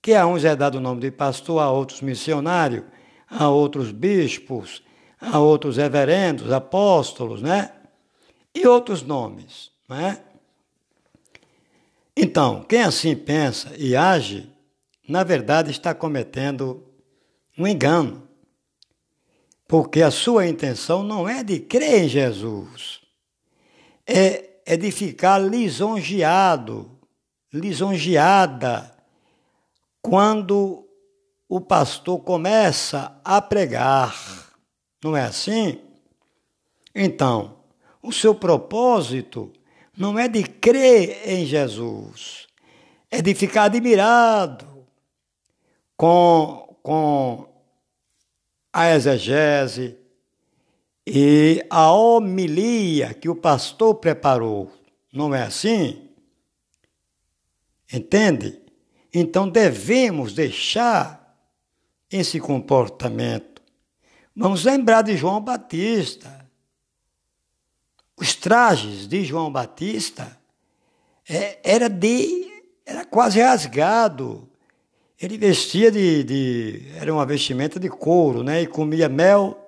Que 0.00 0.14
a 0.14 0.26
uns 0.26 0.44
é 0.44 0.54
dado 0.54 0.76
o 0.76 0.80
nome 0.80 1.00
de 1.00 1.10
pastor, 1.10 1.60
a 1.60 1.70
outros 1.70 2.00
missionário 2.00 2.84
a 3.28 3.48
outros 3.48 3.90
bispos, 3.90 4.82
a 5.20 5.38
outros 5.38 5.76
reverendos, 5.76 6.50
apóstolos, 6.50 7.42
né? 7.42 7.72
E 8.54 8.66
outros 8.66 9.02
nomes, 9.02 9.70
né? 9.88 10.22
Então, 12.16 12.64
quem 12.64 12.82
assim 12.82 13.14
pensa 13.14 13.72
e 13.76 13.94
age, 13.94 14.50
na 15.06 15.22
verdade 15.22 15.70
está 15.70 15.94
cometendo 15.94 16.84
um 17.56 17.66
engano, 17.66 18.26
porque 19.68 20.02
a 20.02 20.10
sua 20.10 20.46
intenção 20.46 21.02
não 21.02 21.28
é 21.28 21.44
de 21.44 21.60
crer 21.60 22.04
em 22.04 22.08
Jesus, 22.08 23.00
é, 24.06 24.47
é 24.70 24.76
de 24.76 24.90
ficar 24.90 25.38
lisonjeado, 25.38 27.00
lisonjeada, 27.50 28.94
quando 30.02 30.86
o 31.48 31.58
pastor 31.58 32.20
começa 32.20 33.18
a 33.24 33.40
pregar. 33.40 34.52
Não 35.02 35.16
é 35.16 35.22
assim? 35.22 35.80
Então, 36.94 37.60
o 38.02 38.12
seu 38.12 38.34
propósito 38.34 39.50
não 39.96 40.18
é 40.18 40.28
de 40.28 40.42
crer 40.42 41.26
em 41.26 41.46
Jesus, 41.46 42.46
é 43.10 43.22
de 43.22 43.34
ficar 43.34 43.64
admirado 43.64 44.86
com, 45.96 46.76
com 46.82 47.48
a 48.70 48.90
exegese 48.90 49.97
e 51.10 51.66
a 51.70 51.92
homilia 51.92 53.14
que 53.14 53.28
o 53.28 53.34
pastor 53.34 53.94
preparou. 53.94 54.70
Não 55.12 55.34
é 55.34 55.42
assim? 55.42 56.08
Entende? 57.92 58.60
Então 59.12 59.48
devemos 59.48 60.32
deixar 60.32 61.36
esse 62.10 62.38
comportamento. 62.38 63.62
Vamos 64.36 64.64
lembrar 64.64 65.02
de 65.02 65.16
João 65.16 65.40
Batista. 65.40 66.46
Os 68.16 68.34
trajes 68.34 69.06
de 69.06 69.24
João 69.24 69.50
Batista 69.50 70.38
é, 71.28 71.58
era 71.62 71.88
de 71.88 72.46
era 72.84 73.04
quase 73.04 73.40
rasgado. 73.40 74.48
Ele 75.20 75.36
vestia 75.36 75.90
de, 75.90 76.24
de 76.24 76.82
era 76.96 77.12
uma 77.12 77.26
vestimenta 77.26 77.78
de 77.78 77.88
couro, 77.88 78.42
né? 78.42 78.62
E 78.62 78.66
comia 78.66 79.08
mel 79.08 79.67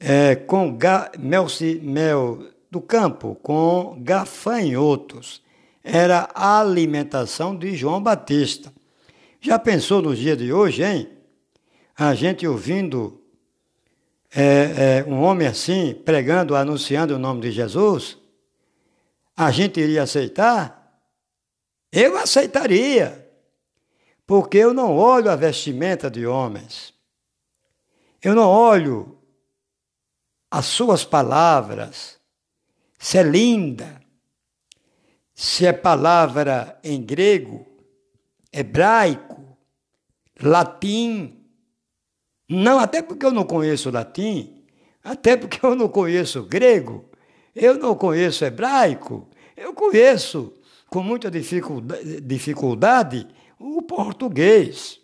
é, 0.00 0.34
com 0.34 0.74
ga, 0.74 1.12
mel, 1.18 1.46
mel 1.82 2.42
do 2.70 2.80
campo 2.80 3.34
com 3.42 3.98
gafanhotos. 4.02 5.42
Era 5.84 6.28
a 6.34 6.60
alimentação 6.60 7.54
de 7.54 7.76
João 7.76 8.02
Batista. 8.02 8.72
Já 9.40 9.58
pensou 9.58 10.00
nos 10.00 10.18
dias 10.18 10.38
de 10.38 10.52
hoje, 10.52 10.82
hein? 10.82 11.08
A 11.96 12.14
gente 12.14 12.46
ouvindo 12.46 13.20
é, 14.34 15.02
é, 15.04 15.04
um 15.06 15.20
homem 15.20 15.46
assim, 15.46 15.94
pregando, 16.04 16.54
anunciando 16.54 17.14
o 17.14 17.18
nome 17.18 17.42
de 17.42 17.50
Jesus? 17.50 18.16
A 19.36 19.50
gente 19.50 19.80
iria 19.80 20.02
aceitar? 20.02 21.02
Eu 21.92 22.16
aceitaria. 22.16 23.28
Porque 24.26 24.58
eu 24.58 24.72
não 24.72 24.96
olho 24.96 25.30
a 25.30 25.36
vestimenta 25.36 26.10
de 26.10 26.26
homens. 26.26 26.94
Eu 28.22 28.34
não 28.34 28.48
olho 28.48 29.19
as 30.50 30.66
suas 30.66 31.04
palavras, 31.04 32.18
se 32.98 33.18
é 33.18 33.22
linda, 33.22 34.00
se 35.34 35.64
é 35.64 35.72
palavra 35.72 36.78
em 36.82 37.00
grego, 37.00 37.66
hebraico, 38.52 39.56
latim. 40.42 41.46
Não, 42.48 42.78
até 42.78 43.00
porque 43.00 43.24
eu 43.24 43.30
não 43.30 43.44
conheço 43.44 43.90
latim, 43.90 44.64
até 45.02 45.36
porque 45.36 45.64
eu 45.64 45.74
não 45.76 45.88
conheço 45.88 46.42
grego, 46.42 47.08
eu 47.54 47.78
não 47.78 47.94
conheço 47.94 48.44
hebraico, 48.44 49.28
eu 49.56 49.72
conheço 49.72 50.52
com 50.88 51.02
muita 51.02 51.30
dificuldade 51.30 53.28
o 53.58 53.82
português. 53.82 55.00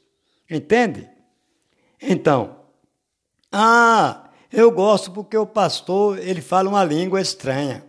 Entende? 0.50 1.08
Então, 2.00 2.64
ah, 3.50 4.25
eu 4.52 4.70
gosto 4.70 5.10
porque 5.10 5.36
o 5.36 5.46
pastor 5.46 6.18
ele 6.18 6.40
fala 6.40 6.68
uma 6.68 6.84
língua 6.84 7.20
estranha. 7.20 7.84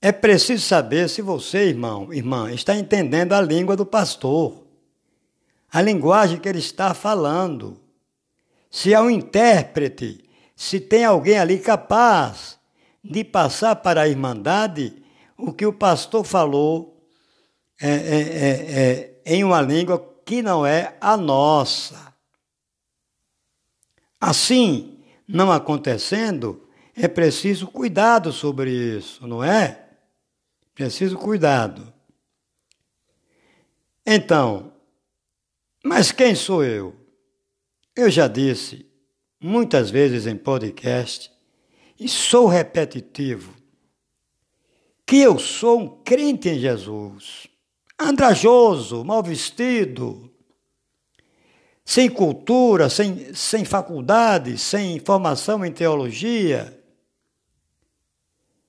É 0.00 0.10
preciso 0.10 0.66
saber 0.66 1.08
se 1.08 1.22
você, 1.22 1.68
irmão, 1.68 2.12
irmã, 2.12 2.50
está 2.52 2.74
entendendo 2.74 3.32
a 3.34 3.40
língua 3.40 3.76
do 3.76 3.86
pastor, 3.86 4.64
a 5.70 5.80
linguagem 5.80 6.38
que 6.38 6.48
ele 6.48 6.58
está 6.58 6.92
falando. 6.92 7.80
Se 8.70 8.92
é 8.92 9.00
um 9.00 9.08
intérprete, 9.08 10.24
se 10.56 10.80
tem 10.80 11.04
alguém 11.04 11.38
ali 11.38 11.58
capaz 11.58 12.58
de 13.02 13.22
passar 13.22 13.76
para 13.76 14.02
a 14.02 14.08
irmandade 14.08 15.02
o 15.36 15.52
que 15.52 15.66
o 15.66 15.72
pastor 15.72 16.24
falou 16.24 17.06
é, 17.80 17.90
é, 17.90 17.94
é, 17.94 19.20
é 19.24 19.34
em 19.34 19.44
uma 19.44 19.60
língua 19.60 19.98
que 20.24 20.42
não 20.42 20.64
é 20.64 20.96
a 21.00 21.16
nossa. 21.16 22.12
Assim, 24.20 24.91
não 25.26 25.50
acontecendo, 25.50 26.68
é 26.94 27.08
preciso 27.08 27.66
cuidado 27.66 28.32
sobre 28.32 28.70
isso, 28.70 29.26
não 29.26 29.42
é? 29.42 29.88
Preciso 30.74 31.16
cuidado. 31.16 31.92
Então, 34.04 34.72
mas 35.84 36.12
quem 36.12 36.34
sou 36.34 36.64
eu? 36.64 36.94
Eu 37.94 38.10
já 38.10 38.26
disse 38.26 38.86
muitas 39.42 39.90
vezes 39.90 40.26
em 40.26 40.36
podcast, 40.36 41.30
e 41.98 42.08
sou 42.08 42.46
repetitivo, 42.46 43.54
que 45.04 45.16
eu 45.16 45.38
sou 45.38 45.80
um 45.80 46.02
crente 46.02 46.48
em 46.48 46.58
Jesus, 46.58 47.48
andrajoso, 48.00 49.04
mal 49.04 49.22
vestido, 49.22 50.31
sem 51.84 52.08
cultura, 52.08 52.88
sem, 52.88 53.34
sem 53.34 53.64
faculdade, 53.64 54.56
sem 54.56 54.98
formação 55.00 55.64
em 55.64 55.72
teologia. 55.72 56.78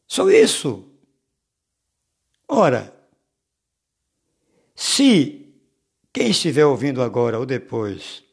Sou 0.07 0.31
isso. 0.31 0.85
Ora, 2.47 2.93
se 4.75 5.53
quem 6.11 6.29
estiver 6.29 6.65
ouvindo 6.65 7.01
agora 7.01 7.39
ou 7.39 7.45
depois 7.45 8.23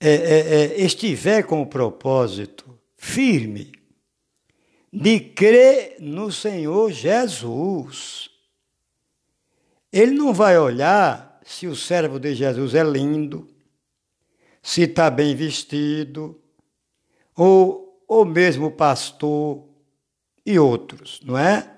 é, 0.00 0.10
é, 0.10 0.38
é, 0.38 0.80
estiver 0.80 1.44
com 1.44 1.60
o 1.60 1.66
propósito 1.66 2.78
firme 2.96 3.72
de 4.92 5.20
crer 5.20 5.96
no 6.00 6.32
Senhor 6.32 6.90
Jesus, 6.90 8.30
ele 9.92 10.12
não 10.12 10.32
vai 10.32 10.58
olhar 10.58 11.27
se 11.48 11.66
o 11.66 11.74
servo 11.74 12.20
de 12.20 12.34
Jesus 12.34 12.74
é 12.74 12.84
lindo, 12.84 13.48
se 14.62 14.82
está 14.82 15.10
bem 15.10 15.34
vestido, 15.34 16.38
ou, 17.34 18.04
ou 18.06 18.26
mesmo 18.26 18.66
o 18.66 18.70
pastor 18.70 19.66
e 20.44 20.58
outros, 20.58 21.22
não 21.24 21.38
é? 21.38 21.74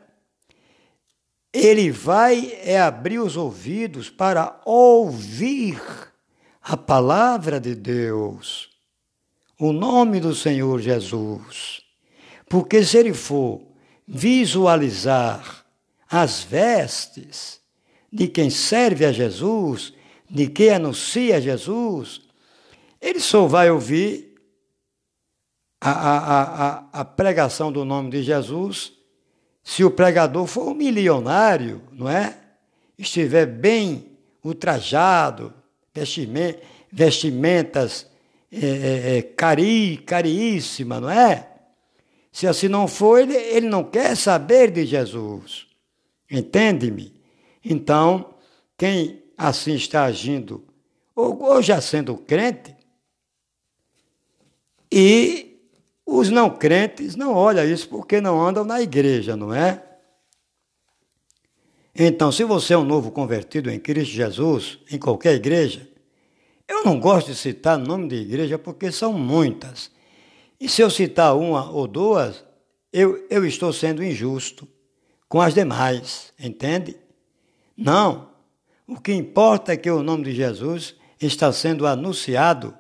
ele 1.53 1.89
vai 1.93 2.53
é 2.65 2.81
abrir 2.81 3.21
os 3.21 3.37
ouvidos 3.37 4.11
para 4.11 4.61
ouvir 4.65 5.81
a 6.61 6.77
palavra 6.77 7.61
de 7.61 7.77
Deus, 7.77 8.71
o 9.57 9.73
nome 9.73 10.19
do 10.19 10.35
Senhor 10.35 10.81
Jesus. 10.81 11.81
Porque 12.49 12.85
se 12.85 12.99
ele 12.99 13.15
for 13.15 13.63
visualizar 14.07 15.65
as 16.09 16.43
vestes 16.43 17.60
de 18.13 18.29
quem 18.29 18.51
serve 18.51 19.05
a 19.05 19.13
Jesus, 19.13 19.93
de 20.29 20.49
quem 20.49 20.71
anuncia 20.71 21.41
Jesus, 21.41 22.21
ele 23.01 23.21
só 23.21 23.47
vai 23.47 23.71
ouvir 23.71 24.35
a, 25.81 25.91
a, 25.91 26.43
a, 26.43 27.01
a 27.01 27.05
pregação 27.05 27.73
do 27.73 27.85
nome 27.85 28.11
de 28.11 28.23
Jesus 28.23 28.93
se 29.63 29.85
o 29.85 29.91
pregador 29.91 30.47
for 30.47 30.69
um 30.69 30.75
milionário, 30.75 31.83
não 31.93 32.09
é? 32.09 32.37
Estiver 32.99 33.47
bem 33.47 34.19
ultrajado, 34.43 35.55
vestimentas 36.93 38.07
é, 38.53 38.67
é, 38.67 39.19
é, 39.19 39.23
cari, 39.23 39.99
caríssima, 39.99 41.01
não 41.01 41.11
é? 41.11 41.49
Se 42.33 42.47
assim 42.47 42.69
não 42.69 42.89
for, 42.89 43.21
ele, 43.21 43.37
ele 43.37 43.69
não 43.69 43.85
quer 43.85 44.17
saber 44.17 44.71
de 44.71 44.87
Jesus. 44.87 45.67
Entende-me? 46.31 47.20
Então, 47.65 48.35
quem 48.77 49.23
assim 49.37 49.75
está 49.75 50.05
agindo, 50.05 50.65
ou, 51.15 51.43
ou 51.43 51.63
já 51.63 51.81
sendo 51.81 52.17
crente, 52.17 52.75
e 54.93 55.61
os 56.05 56.31
não 56.31 56.51
crentes 56.51 57.15
não 57.15 57.35
olham 57.35 57.65
isso 57.65 57.89
porque 57.89 58.21
não 58.21 58.41
andam 58.41 58.65
na 58.65 58.81
igreja, 58.81 59.37
não 59.37 59.55
é? 59.55 59.85
Então, 61.95 62.33
se 62.33 62.45
você 62.45 62.75
é 62.75 62.79
um 62.79 62.85
novo 62.85 63.11
convertido 63.11 63.71
em 63.71 63.79
Cristo 63.79 64.13
Jesus, 64.13 64.79
em 64.91 64.99
qualquer 64.99 65.35
igreja, 65.35 65.89
eu 66.67 66.85
não 66.85 66.99
gosto 66.99 67.29
de 67.29 67.37
citar 67.37 67.79
nome 67.79 68.09
de 68.09 68.17
igreja 68.17 68.59
porque 68.59 68.91
são 68.91 69.13
muitas. 69.13 69.91
E 70.59 70.69
se 70.69 70.83
eu 70.83 70.91
citar 70.91 71.37
uma 71.37 71.71
ou 71.71 71.87
duas, 71.87 72.45
eu, 72.93 73.27
eu 73.29 73.45
estou 73.45 73.73
sendo 73.73 74.03
injusto 74.05 74.67
com 75.29 75.41
as 75.41 75.55
demais, 75.55 76.33
entende? 76.39 76.97
Não. 77.81 78.31
O 78.87 79.01
que 79.01 79.13
importa 79.13 79.73
é 79.73 79.77
que 79.77 79.91
o 79.91 80.03
nome 80.03 80.25
de 80.25 80.35
Jesus 80.35 80.95
está 81.21 81.53
sendo 81.53 81.87
anunciado. 81.87 82.77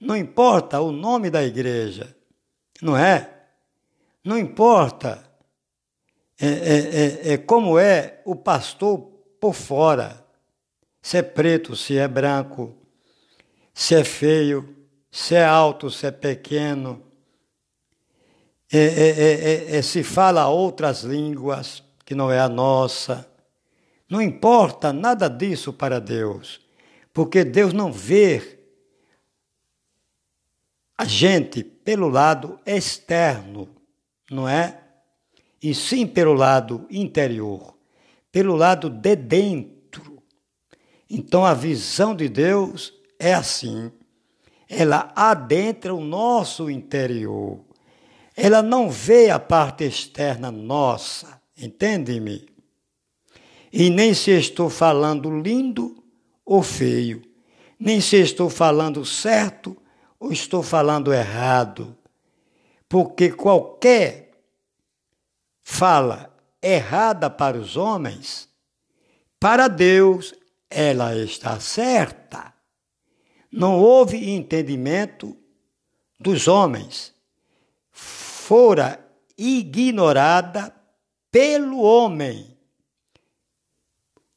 Não 0.00 0.16
importa 0.16 0.80
o 0.80 0.90
nome 0.90 1.30
da 1.30 1.44
igreja 1.44 2.16
não 2.80 2.96
é? 2.96 3.30
Não 4.24 4.38
importa 4.38 5.22
é, 6.40 6.46
é, 6.46 7.30
é, 7.30 7.32
é 7.34 7.38
como 7.38 7.78
é 7.78 8.22
o 8.24 8.34
pastor 8.34 8.98
por 9.40 9.54
fora, 9.54 10.24
se 11.02 11.18
é 11.18 11.22
preto, 11.22 11.76
se 11.76 11.96
é 11.96 12.06
branco, 12.06 12.76
se 13.72 13.94
é 13.94 14.04
feio, 14.04 14.76
se 15.10 15.34
é 15.34 15.44
alto, 15.44 15.90
se 15.90 16.06
é 16.06 16.10
pequeno, 16.10 17.02
é, 18.72 18.78
é, 18.78 19.76
é, 19.76 19.82
se 19.82 20.02
fala 20.02 20.48
outras 20.48 21.02
línguas 21.02 21.82
que 22.04 22.14
não 22.14 22.30
é 22.30 22.38
a 22.38 22.48
nossa. 22.48 23.28
Não 24.10 24.20
importa 24.20 24.92
nada 24.92 25.28
disso 25.30 25.72
para 25.72 26.00
Deus, 26.00 26.60
porque 27.14 27.44
Deus 27.44 27.72
não 27.72 27.92
vê 27.92 28.58
a 30.98 31.04
gente 31.04 31.62
pelo 31.62 32.08
lado 32.08 32.58
externo, 32.66 33.68
não 34.28 34.48
é? 34.48 34.80
E 35.62 35.72
sim 35.72 36.08
pelo 36.08 36.34
lado 36.34 36.88
interior, 36.90 37.76
pelo 38.32 38.56
lado 38.56 38.90
de 38.90 39.14
dentro. 39.14 40.20
Então 41.08 41.46
a 41.46 41.54
visão 41.54 42.14
de 42.14 42.28
Deus 42.28 42.92
é 43.16 43.32
assim. 43.32 43.92
Ela 44.68 45.12
adentra 45.14 45.94
o 45.94 46.00
nosso 46.00 46.68
interior. 46.68 47.60
Ela 48.36 48.60
não 48.60 48.90
vê 48.90 49.30
a 49.30 49.38
parte 49.38 49.84
externa 49.84 50.50
nossa, 50.50 51.40
entende-me? 51.56 52.49
E 53.72 53.88
nem 53.88 54.14
se 54.14 54.32
estou 54.32 54.68
falando 54.68 55.30
lindo 55.30 56.02
ou 56.44 56.62
feio, 56.62 57.22
nem 57.78 58.00
se 58.00 58.16
estou 58.16 58.50
falando 58.50 59.04
certo 59.04 59.76
ou 60.18 60.32
estou 60.32 60.62
falando 60.62 61.12
errado? 61.12 61.96
Porque 62.88 63.30
qualquer 63.30 64.32
fala 65.62 66.36
errada 66.60 67.30
para 67.30 67.56
os 67.56 67.76
homens, 67.76 68.48
para 69.38 69.68
Deus 69.68 70.34
ela 70.68 71.16
está 71.16 71.58
certa. 71.58 72.54
Não 73.50 73.80
houve 73.80 74.30
entendimento 74.30 75.36
dos 76.18 76.46
homens. 76.46 77.12
Fora 77.90 79.04
ignorada 79.36 80.74
pelo 81.30 81.80
homem. 81.80 82.49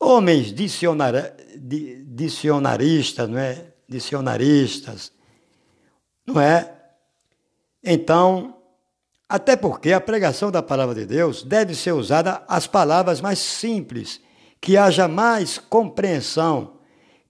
Homens 0.04 0.54
dicionar, 0.54 1.14
dicionaristas, 2.06 3.30
não 3.30 3.40
é? 3.40 3.66
Dicionaristas, 3.88 5.12
não 6.26 6.40
é? 6.40 6.74
Então, 7.84 8.58
até 9.28 9.56
porque 9.56 9.92
a 9.92 10.02
pregação 10.02 10.52
da 10.52 10.62
palavra 10.62 10.96
de 10.96 11.06
Deus 11.06 11.44
deve 11.44 11.74
ser 11.74 11.92
usada 11.92 12.44
as 12.48 12.68
palavras 12.68 13.20
mais 13.20 13.40
simples, 13.40 14.22
que 14.62 14.78
haja 14.78 15.08
mais 15.08 15.58
compreensão, 15.58 16.80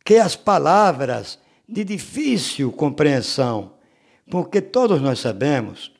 que 0.04 0.16
as 0.16 0.36
palavras 0.36 1.40
de 1.68 1.84
difícil 1.84 2.72
compreensão, 2.72 3.74
porque 4.30 4.62
todos 4.62 5.02
nós 5.02 5.20
sabemos 5.20 5.92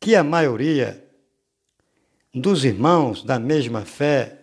que 0.00 0.16
a 0.16 0.24
maioria 0.24 1.04
dos 2.34 2.64
irmãos 2.64 3.22
da 3.22 3.38
mesma 3.38 3.84
fé 3.84 4.39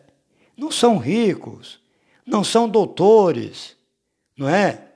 não 0.58 0.72
são 0.72 0.98
ricos, 0.98 1.80
não 2.26 2.44
são 2.44 2.68
doutores, 2.68 3.78
não 4.36 4.50
é? 4.50 4.92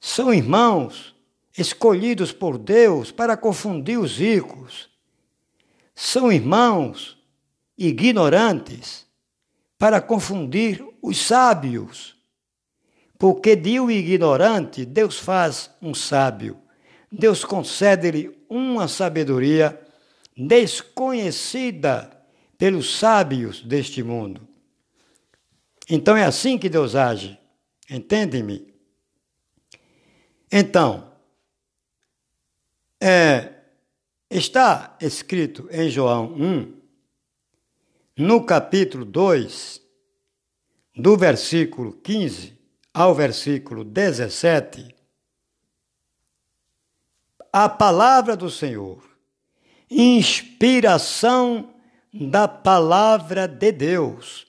São 0.00 0.32
irmãos 0.32 1.14
escolhidos 1.56 2.32
por 2.32 2.56
Deus 2.56 3.12
para 3.12 3.36
confundir 3.36 3.98
os 3.98 4.16
ricos. 4.16 4.88
São 5.94 6.32
irmãos 6.32 7.18
ignorantes 7.76 9.06
para 9.78 10.00
confundir 10.00 10.82
os 11.02 11.18
sábios. 11.18 12.16
Porque 13.18 13.54
de 13.54 13.78
um 13.78 13.90
ignorante, 13.90 14.86
Deus 14.86 15.18
faz 15.18 15.70
um 15.82 15.92
sábio. 15.92 16.56
Deus 17.12 17.44
concede-lhe 17.44 18.34
uma 18.48 18.88
sabedoria 18.88 19.78
desconhecida 20.36 22.19
pelos 22.60 22.98
sábios 22.98 23.62
deste 23.62 24.02
mundo. 24.02 24.46
Então 25.88 26.14
é 26.14 26.26
assim 26.26 26.58
que 26.58 26.68
Deus 26.68 26.94
age. 26.94 27.40
Entende-me? 27.88 28.70
Então, 30.52 31.10
é, 33.00 33.54
está 34.28 34.94
escrito 35.00 35.66
em 35.72 35.88
João 35.88 36.34
1, 36.34 36.80
no 38.18 38.44
capítulo 38.44 39.06
2, 39.06 39.80
do 40.96 41.16
versículo 41.16 41.94
15 41.94 42.58
ao 42.92 43.14
versículo 43.14 43.84
17, 43.84 44.94
a 47.50 47.70
palavra 47.70 48.36
do 48.36 48.50
Senhor, 48.50 49.02
inspiração 49.90 51.79
da 52.12 52.48
palavra 52.48 53.46
de 53.46 53.72
Deus, 53.72 54.46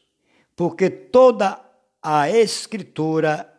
porque 0.56 0.90
toda 0.90 1.60
a 2.02 2.30
Escritura 2.30 3.52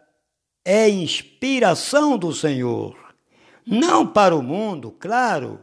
é 0.64 0.88
inspiração 0.88 2.16
do 2.16 2.32
Senhor, 2.32 2.96
não 3.66 4.06
para 4.06 4.34
o 4.34 4.42
mundo, 4.42 4.90
claro, 4.90 5.60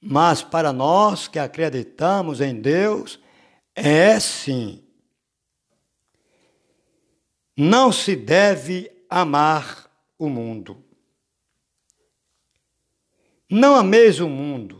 mas 0.00 0.42
para 0.42 0.72
nós 0.72 1.28
que 1.28 1.38
acreditamos 1.38 2.40
em 2.40 2.54
Deus, 2.54 3.18
é 3.74 4.18
sim 4.18 4.82
não 7.60 7.92
se 7.92 8.16
deve 8.16 8.90
amar 9.06 9.90
o 10.18 10.30
mundo. 10.30 10.82
Não 13.50 13.74
ameis 13.74 14.18
o 14.18 14.30
mundo, 14.30 14.79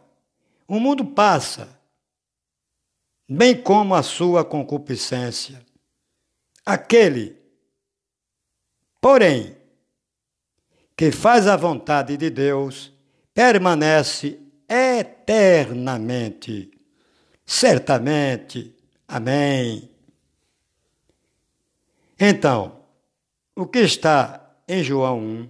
o 0.71 0.79
mundo 0.79 1.03
passa, 1.03 1.67
bem 3.27 3.61
como 3.61 3.93
a 3.93 4.01
sua 4.01 4.45
concupiscência. 4.45 5.61
Aquele, 6.65 7.37
porém, 9.01 9.57
que 10.95 11.11
faz 11.11 11.45
a 11.45 11.57
vontade 11.57 12.15
de 12.15 12.29
Deus, 12.29 12.93
permanece 13.33 14.39
eternamente. 14.69 16.71
Certamente. 17.45 18.73
Amém. 19.05 19.91
Então, 22.17 22.79
o 23.53 23.67
que 23.67 23.79
está 23.79 24.55
em 24.65 24.81
João 24.81 25.19
1, 25.19 25.49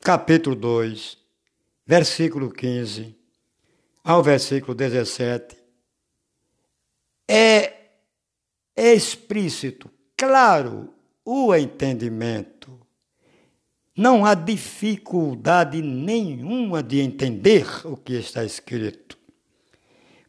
capítulo 0.00 0.56
2, 0.56 1.21
versículo 1.92 2.50
15 2.50 3.14
ao 4.02 4.22
versículo 4.22 4.74
17, 4.74 5.58
é 7.28 7.90
explícito, 8.74 9.90
claro, 10.16 10.94
o 11.22 11.54
entendimento. 11.54 12.80
Não 13.94 14.24
há 14.24 14.32
dificuldade 14.32 15.82
nenhuma 15.82 16.82
de 16.82 17.00
entender 17.00 17.66
o 17.84 17.94
que 17.94 18.14
está 18.14 18.42
escrito 18.42 19.18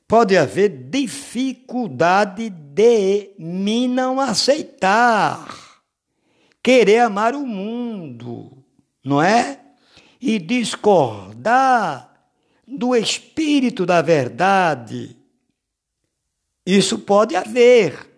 pode 0.05 0.37
haver 0.37 0.69
dificuldade 0.89 2.49
de 2.49 3.31
me 3.39 3.87
não 3.87 4.19
aceitar, 4.19 5.81
querer 6.61 6.99
amar 6.99 7.33
o 7.33 7.47
mundo, 7.47 8.63
não 9.03 9.19
é? 9.19 9.62
E 10.25 10.39
discordar 10.39 12.31
do 12.65 12.95
espírito 12.95 13.85
da 13.85 14.01
verdade. 14.01 15.17
Isso 16.65 16.99
pode 16.99 17.35
haver, 17.35 18.09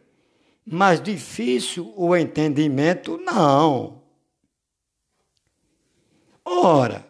mas 0.63 1.01
difícil 1.01 1.91
o 1.97 2.15
entendimento, 2.15 3.17
não. 3.17 4.03
Ora, 6.45 7.03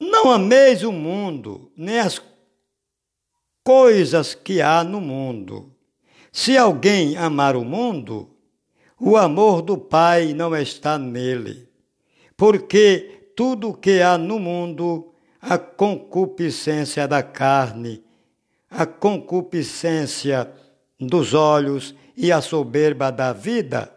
não 0.00 0.32
ameis 0.32 0.82
o 0.82 0.90
mundo, 0.90 1.70
nem 1.76 2.00
as 2.00 2.20
coisas 3.62 4.34
que 4.34 4.60
há 4.60 4.82
no 4.82 5.00
mundo. 5.00 5.72
Se 6.32 6.58
alguém 6.58 7.16
amar 7.16 7.54
o 7.54 7.64
mundo, 7.64 8.36
o 8.98 9.16
amor 9.16 9.62
do 9.62 9.78
Pai 9.78 10.34
não 10.34 10.56
está 10.56 10.98
nele. 10.98 11.72
Porque 12.36 13.32
tudo 13.36 13.70
o 13.70 13.76
que 13.76 14.00
há 14.00 14.18
no 14.18 14.38
mundo, 14.38 15.14
a 15.40 15.58
concupiscência 15.58 17.06
da 17.06 17.22
carne, 17.22 18.04
a 18.70 18.86
concupiscência 18.86 20.52
dos 20.98 21.34
olhos 21.34 21.94
e 22.16 22.32
a 22.32 22.40
soberba 22.40 23.10
da 23.10 23.32
vida, 23.32 23.94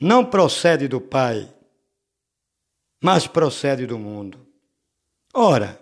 não 0.00 0.24
procede 0.24 0.88
do 0.88 1.00
Pai, 1.00 1.52
mas 3.02 3.26
procede 3.26 3.86
do 3.86 3.98
mundo. 3.98 4.46
Ora, 5.34 5.80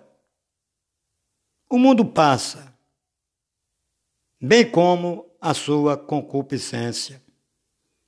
o 1.68 1.78
mundo 1.78 2.04
passa, 2.04 2.76
bem 4.40 4.70
como 4.70 5.30
a 5.40 5.54
sua 5.54 5.96
concupiscência. 5.96 7.22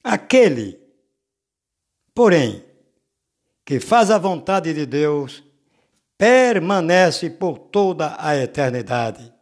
Aquele, 0.02 0.80
porém, 2.14 2.64
que 3.64 3.78
faz 3.80 4.10
a 4.10 4.18
vontade 4.18 4.72
de 4.74 4.86
Deus, 4.86 5.42
permanece 6.18 7.30
por 7.30 7.58
toda 7.58 8.16
a 8.18 8.36
eternidade. 8.36 9.32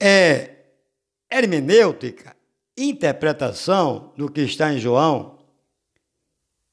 É 0.00 0.66
hermenêutica, 1.30 2.36
interpretação 2.76 4.12
do 4.16 4.30
que 4.30 4.42
está 4.42 4.72
em 4.72 4.78
João, 4.78 5.38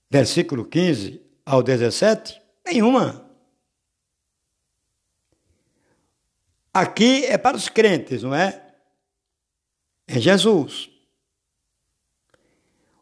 versículo 0.10 0.66
15 0.66 1.22
ao 1.46 1.64
17? 1.64 2.42
Nenhuma. 2.66 3.30
Aqui 6.74 7.26
é 7.26 7.38
para 7.38 7.58
os 7.58 7.68
crentes, 7.68 8.24
não 8.24 8.34
é? 8.34 8.74
É 10.08 10.20
Jesus. 10.20 10.90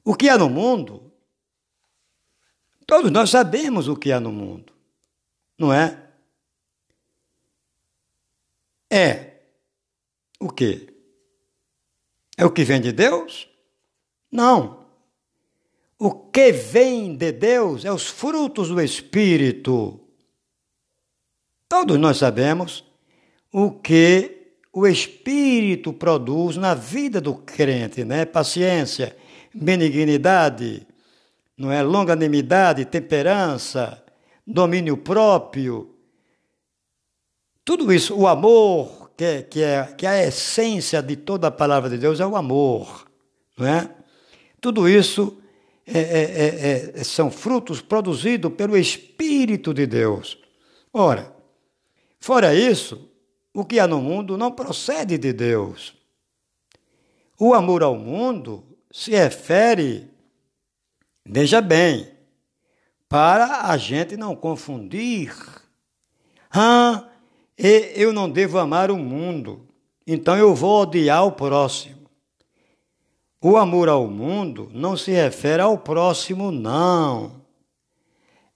O 0.07 0.15
que 0.15 0.29
há 0.29 0.37
no 0.37 0.49
mundo, 0.49 1.11
todos 2.85 3.11
nós 3.11 3.29
sabemos 3.29 3.89
o 3.89 3.95
que 3.97 4.09
há 4.09 4.21
no 4.21 4.31
mundo, 4.31 4.71
não 5.59 5.73
é? 5.73 6.01
é 8.89 9.41
o 10.39 10.49
quê? 10.49 10.93
É 12.37 12.45
o 12.45 12.51
que 12.51 12.63
vem 12.63 12.79
de 12.79 12.93
Deus? 12.93 13.49
Não. 14.31 14.85
O 15.99 16.13
que 16.13 16.53
vem 16.53 17.13
de 17.13 17.33
Deus 17.33 17.83
é 17.83 17.91
os 17.91 18.07
frutos 18.07 18.69
do 18.69 18.79
Espírito. 18.79 19.99
Todos 21.67 21.97
nós 21.99 22.15
sabemos 22.15 22.85
o 23.51 23.71
que 23.71 24.53
o 24.71 24.87
Espírito 24.87 25.91
produz 25.91 26.55
na 26.55 26.73
vida 26.73 27.19
do 27.19 27.35
crente, 27.35 28.05
né? 28.05 28.23
Paciência, 28.23 29.13
benignidade, 29.53 30.87
não 31.57 31.71
é 31.71 31.81
longanimidade, 31.81 32.85
temperança, 32.85 34.03
domínio 34.45 34.97
próprio. 34.97 35.95
Tudo 37.65 37.91
isso, 37.91 38.15
o 38.15 38.27
amor, 38.27 39.11
que 39.17 39.23
é, 39.23 39.41
que, 39.41 39.61
é, 39.61 39.83
que 39.97 40.05
é 40.05 40.09
a 40.09 40.27
essência 40.27 41.01
de 41.01 41.15
toda 41.15 41.47
a 41.47 41.51
palavra 41.51 41.89
de 41.89 41.97
Deus, 41.97 42.19
é 42.19 42.25
o 42.25 42.35
amor, 42.35 43.07
não 43.57 43.67
é? 43.67 43.89
Tudo 44.61 44.87
isso 44.87 45.37
é, 45.85 45.99
é, 45.99 46.01
é, 46.01 46.99
é 46.99 47.03
são 47.03 47.31
frutos 47.31 47.81
produzidos 47.81 48.53
pelo 48.53 48.77
Espírito 48.77 49.73
de 49.73 49.85
Deus. 49.85 50.37
Ora, 50.93 51.33
fora 52.19 52.53
isso, 52.53 53.09
o 53.53 53.65
que 53.65 53.79
há 53.79 53.87
no 53.87 54.01
mundo 54.01 54.37
não 54.37 54.51
procede 54.51 55.17
de 55.17 55.33
Deus. 55.33 55.95
O 57.39 57.53
amor 57.53 57.83
ao 57.83 57.95
mundo 57.95 58.66
se 58.97 59.11
refere, 59.11 60.09
veja 61.23 61.61
bem, 61.61 62.11
para 63.07 63.67
a 63.67 63.77
gente 63.77 64.17
não 64.17 64.35
confundir. 64.35 65.31
Ah, 66.49 67.07
eu 67.55 68.11
não 68.11 68.27
devo 68.27 68.57
amar 68.57 68.89
o 68.89 68.97
mundo, 68.97 69.67
então 70.07 70.35
eu 70.35 70.55
vou 70.55 70.81
odiar 70.81 71.23
o 71.27 71.31
próximo. 71.31 72.09
O 73.39 73.55
amor 73.55 73.87
ao 73.87 74.07
mundo 74.07 74.67
não 74.73 74.97
se 74.97 75.11
refere 75.11 75.61
ao 75.61 75.77
próximo, 75.77 76.51
não. 76.51 77.39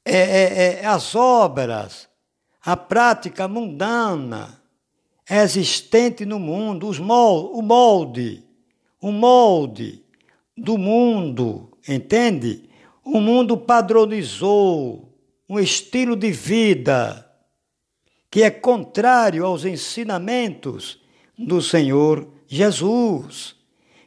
É, 0.04 0.18
é, 0.18 0.82
é 0.82 0.86
as 0.88 1.14
obras, 1.14 2.10
a 2.66 2.76
prática 2.76 3.48
mundana 3.48 4.60
existente 5.30 6.26
no 6.26 6.40
mundo, 6.40 6.88
os 6.88 6.98
molde, 6.98 7.52
o 7.54 7.62
molde, 7.62 8.44
o 9.00 9.12
molde 9.12 10.01
do 10.62 10.78
mundo, 10.78 11.72
entende? 11.88 12.70
O 13.04 13.20
mundo 13.20 13.58
padronizou 13.58 15.12
um 15.50 15.60
estilo 15.60 16.16
de 16.16 16.32
vida 16.32 17.28
que 18.30 18.44
é 18.44 18.50
contrário 18.50 19.46
aos 19.46 19.66
ensinamentos 19.66 21.02
do 21.38 21.62
Senhor 21.62 22.28
Jesus. 22.48 23.56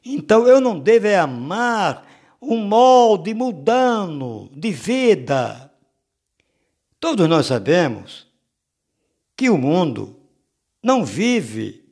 Então 0.05 0.47
eu 0.47 0.61
não 0.61 0.79
devo 0.79 1.09
amar 1.09 2.07
um 2.41 2.57
molde 2.57 3.35
mudando 3.35 4.49
de 4.55 4.71
vida. 4.71 5.71
Todos 7.01 7.29
nós 7.29 7.47
sabemos 7.47 8.27
que 9.37 9.51
o 9.51 9.59
mundo 9.59 10.17
não 10.83 11.05
vive 11.05 11.85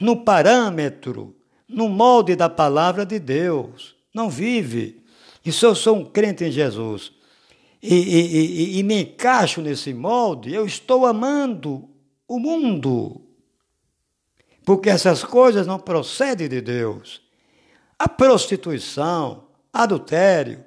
no 0.00 0.24
parâmetro, 0.24 1.36
no 1.68 1.88
molde 1.88 2.36
da 2.36 2.48
palavra 2.48 3.04
de 3.04 3.18
Deus. 3.18 3.93
Não 4.14 4.30
vive. 4.30 5.02
E 5.44 5.52
se 5.52 5.66
eu 5.66 5.74
sou 5.74 5.96
um 5.96 6.04
crente 6.04 6.44
em 6.44 6.52
Jesus 6.52 7.12
e, 7.82 7.94
e, 7.94 8.36
e, 8.36 8.78
e 8.78 8.82
me 8.82 9.02
encaixo 9.02 9.60
nesse 9.60 9.92
molde, 9.92 10.54
eu 10.54 10.64
estou 10.64 11.04
amando 11.04 11.86
o 12.26 12.38
mundo. 12.38 13.20
Porque 14.64 14.88
essas 14.88 15.22
coisas 15.22 15.66
não 15.66 15.78
procedem 15.78 16.48
de 16.48 16.62
Deus. 16.62 17.20
A 17.98 18.08
prostituição, 18.08 19.48
adultério, 19.72 20.64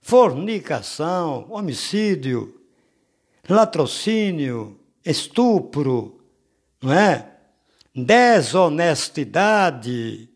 fornicação, 0.00 1.46
homicídio, 1.50 2.60
latrocínio, 3.48 4.78
estupro, 5.04 6.20
não 6.80 6.92
é? 6.92 7.32
Desonestidade, 7.94 10.28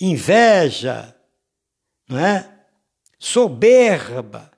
inveja, 0.00 1.13
não 2.08 2.18
é? 2.18 2.50
Soberba. 3.18 4.50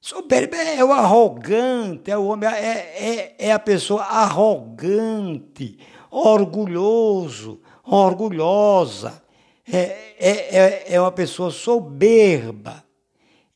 Soberba 0.00 0.56
é 0.56 0.82
o 0.84 0.92
arrogante, 0.92 2.10
é 2.10 2.16
o 2.16 2.26
homem, 2.26 2.48
é, 2.48 2.56
é, 2.56 3.36
é 3.38 3.52
a 3.52 3.58
pessoa 3.58 4.02
arrogante, 4.02 5.78
orgulhoso, 6.10 7.60
orgulhosa. 7.84 9.22
É, 9.70 9.78
é, 10.18 10.56
é, 10.56 10.94
é 10.94 11.00
uma 11.00 11.12
pessoa 11.12 11.50
soberba. 11.50 12.84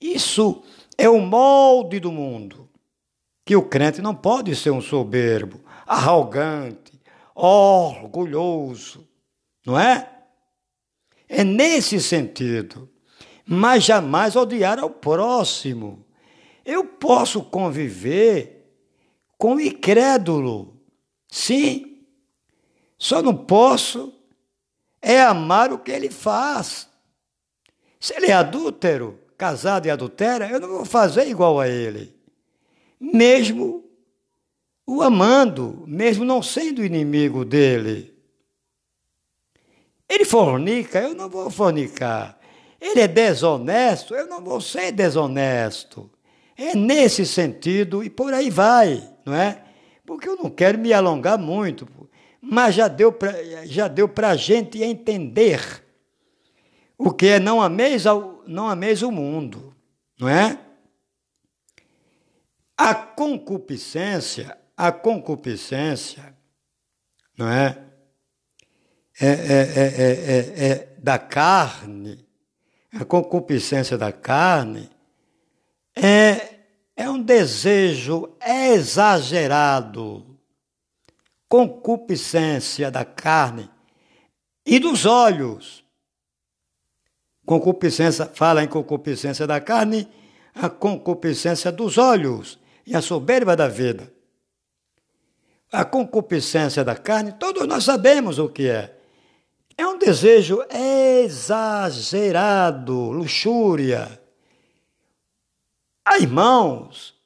Isso 0.00 0.62
é 0.98 1.08
o 1.08 1.20
molde 1.20 1.98
do 2.00 2.12
mundo. 2.12 2.68
Que 3.44 3.56
o 3.56 3.62
crente 3.62 4.00
não 4.00 4.14
pode 4.14 4.54
ser 4.54 4.70
um 4.70 4.80
soberbo 4.80 5.60
arrogante, 5.86 7.00
orgulhoso, 7.34 9.06
não 9.66 9.78
é? 9.78 10.08
É 11.28 11.42
nesse 11.42 12.00
sentido. 12.00 12.91
Mas 13.52 13.84
jamais 13.84 14.34
odiar 14.34 14.78
ao 14.78 14.88
próximo. 14.88 16.06
Eu 16.64 16.86
posso 16.86 17.42
conviver 17.42 18.66
com 19.36 19.56
o 19.56 19.60
incrédulo, 19.60 20.80
sim, 21.28 21.98
só 22.96 23.20
não 23.20 23.36
posso 23.36 24.10
é 25.02 25.20
amar 25.20 25.70
o 25.70 25.78
que 25.78 25.90
ele 25.90 26.08
faz. 26.08 26.88
Se 28.00 28.14
ele 28.14 28.28
é 28.28 28.32
adúltero, 28.32 29.20
casado 29.36 29.84
e 29.84 29.90
adultera, 29.90 30.48
eu 30.48 30.58
não 30.58 30.68
vou 30.68 30.84
fazer 30.86 31.28
igual 31.28 31.60
a 31.60 31.68
ele. 31.68 32.16
Mesmo 32.98 33.84
o 34.86 35.02
amando, 35.02 35.84
mesmo 35.86 36.24
não 36.24 36.42
sendo 36.42 36.82
inimigo 36.82 37.44
dele. 37.44 38.16
Ele 40.08 40.24
fornica, 40.24 41.00
eu 41.00 41.14
não 41.14 41.28
vou 41.28 41.50
fornicar. 41.50 42.40
Ele 42.82 43.00
é 43.00 43.08
desonesto, 43.08 44.14
eu 44.14 44.26
não 44.26 44.42
vou 44.42 44.60
ser 44.60 44.90
desonesto. 44.90 46.10
É 46.56 46.74
nesse 46.74 47.24
sentido 47.24 48.02
e 48.02 48.10
por 48.10 48.34
aí 48.34 48.50
vai, 48.50 49.08
não 49.24 49.34
é? 49.34 49.62
Porque 50.04 50.28
eu 50.28 50.36
não 50.36 50.50
quero 50.50 50.78
me 50.78 50.92
alongar 50.92 51.38
muito, 51.38 51.88
mas 52.40 52.74
já 52.74 52.88
deu 52.88 53.12
para 53.12 53.32
já 53.64 53.86
deu 53.86 54.08
para 54.08 54.30
a 54.30 54.36
gente 54.36 54.82
entender 54.82 55.82
o 56.98 57.12
que 57.12 57.26
é 57.26 57.40
não 57.40 57.62
ameis, 57.62 58.06
ao, 58.06 58.42
não 58.46 58.68
ameis 58.68 59.02
o 59.02 59.12
mundo, 59.12 59.74
não 60.18 60.28
é? 60.28 60.58
A 62.76 62.94
concupiscência 62.94 64.58
a 64.76 64.90
concupiscência, 64.90 66.36
não 67.38 67.48
é? 67.48 67.84
É, 69.20 69.26
é, 69.26 69.68
é, 69.76 70.68
é, 70.70 70.96
da 70.98 71.18
carne, 71.18 72.26
a 72.92 73.04
concupiscência 73.04 73.96
da 73.96 74.12
carne 74.12 74.90
é, 75.94 76.58
é 76.96 77.08
um 77.08 77.22
desejo 77.22 78.36
exagerado, 78.44 80.38
concupiscência 81.48 82.90
da 82.90 83.04
carne 83.04 83.70
e 84.64 84.78
dos 84.78 85.06
olhos. 85.06 85.82
Concupiscência, 87.44 88.26
fala 88.26 88.62
em 88.62 88.68
concupiscência 88.68 89.46
da 89.46 89.60
carne, 89.60 90.08
a 90.54 90.70
concupiscência 90.70 91.72
dos 91.72 91.98
olhos 91.98 92.58
e 92.86 92.94
a 92.94 93.02
soberba 93.02 93.56
da 93.56 93.66
vida 93.66 94.12
a 95.72 95.86
concupiscência 95.86 96.84
da 96.84 96.94
carne, 96.94 97.32
todos 97.32 97.66
nós 97.66 97.84
sabemos 97.84 98.38
o 98.38 98.48
que 98.48 98.68
é. 98.68 98.94
É 99.82 99.86
um 99.86 99.98
desejo 99.98 100.64
exagerado, 100.70 103.10
luxúria. 103.10 104.22
Há 106.04 106.20
irmãos 106.20 107.20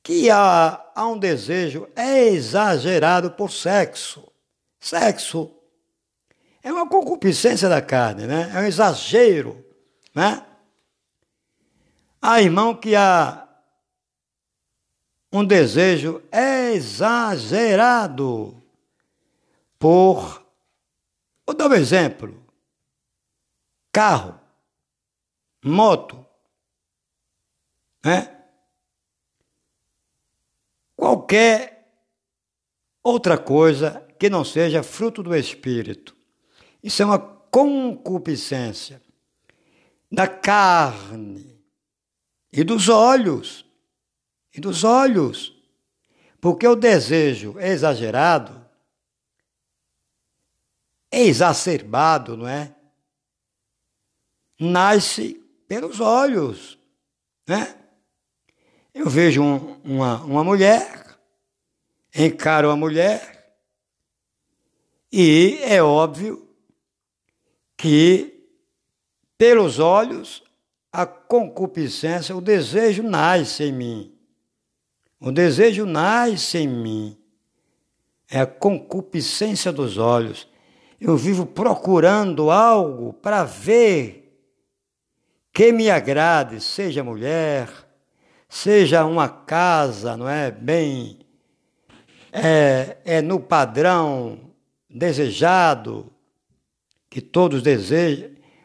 que 0.00 0.30
há, 0.30 0.92
há 0.94 1.08
um 1.08 1.18
desejo 1.18 1.88
exagerado 1.96 3.32
por 3.32 3.50
sexo. 3.50 4.30
Sexo 4.78 5.50
é 6.62 6.72
uma 6.72 6.88
concupiscência 6.88 7.68
da 7.68 7.82
carne, 7.82 8.28
né? 8.28 8.52
É 8.54 8.60
um 8.60 8.66
exagero, 8.66 9.66
né? 10.14 10.46
Há 12.22 12.40
irmão 12.40 12.76
que 12.76 12.94
há 12.94 13.48
um 15.32 15.44
desejo 15.44 16.22
exagerado 16.72 18.62
por. 19.80 20.43
Vou 21.46 21.54
dar 21.54 21.68
um 21.68 21.74
exemplo: 21.74 22.44
carro, 23.92 24.40
moto, 25.64 26.24
né? 28.04 28.30
Qualquer 30.96 31.74
outra 33.02 33.36
coisa 33.36 34.00
que 34.18 34.30
não 34.30 34.44
seja 34.44 34.82
fruto 34.82 35.22
do 35.22 35.34
Espírito. 35.34 36.16
Isso 36.82 37.02
é 37.02 37.04
uma 37.04 37.18
concupiscência 37.18 39.02
da 40.10 40.26
carne 40.26 41.60
e 42.52 42.62
dos 42.62 42.88
olhos. 42.88 43.64
E 44.56 44.60
dos 44.60 44.84
olhos. 44.84 45.52
Porque 46.40 46.66
o 46.66 46.76
desejo 46.76 47.58
é 47.58 47.70
exagerado, 47.70 48.63
exacerbado, 51.22 52.36
não 52.36 52.48
é? 52.48 52.74
Nasce 54.58 55.34
pelos 55.66 56.00
olhos, 56.00 56.78
né? 57.46 57.76
Eu 58.92 59.10
vejo 59.10 59.42
um, 59.42 59.80
uma, 59.82 60.22
uma 60.22 60.44
mulher, 60.44 61.18
encaro 62.14 62.70
a 62.70 62.76
mulher, 62.76 63.34
e 65.12 65.58
é 65.62 65.82
óbvio 65.82 66.48
que, 67.76 68.48
pelos 69.36 69.78
olhos, 69.78 70.42
a 70.92 71.06
concupiscência, 71.06 72.36
o 72.36 72.40
desejo 72.40 73.02
nasce 73.02 73.64
em 73.64 73.72
mim. 73.72 74.18
O 75.20 75.32
desejo 75.32 75.86
nasce 75.86 76.58
em 76.58 76.68
mim. 76.68 77.18
É 78.30 78.40
a 78.40 78.46
concupiscência 78.46 79.72
dos 79.72 79.98
olhos. 79.98 80.48
Eu 81.06 81.18
vivo 81.18 81.44
procurando 81.44 82.50
algo 82.50 83.12
para 83.12 83.44
ver 83.44 84.40
que 85.52 85.70
me 85.70 85.90
agrade, 85.90 86.62
seja 86.62 87.04
mulher, 87.04 87.68
seja 88.48 89.04
uma 89.04 89.28
casa, 89.28 90.16
não 90.16 90.26
é? 90.26 90.50
Bem, 90.50 91.18
é, 92.32 92.96
é 93.04 93.20
no 93.20 93.38
padrão 93.38 94.50
desejado, 94.88 96.10
que 97.10 97.20
todos 97.20 97.62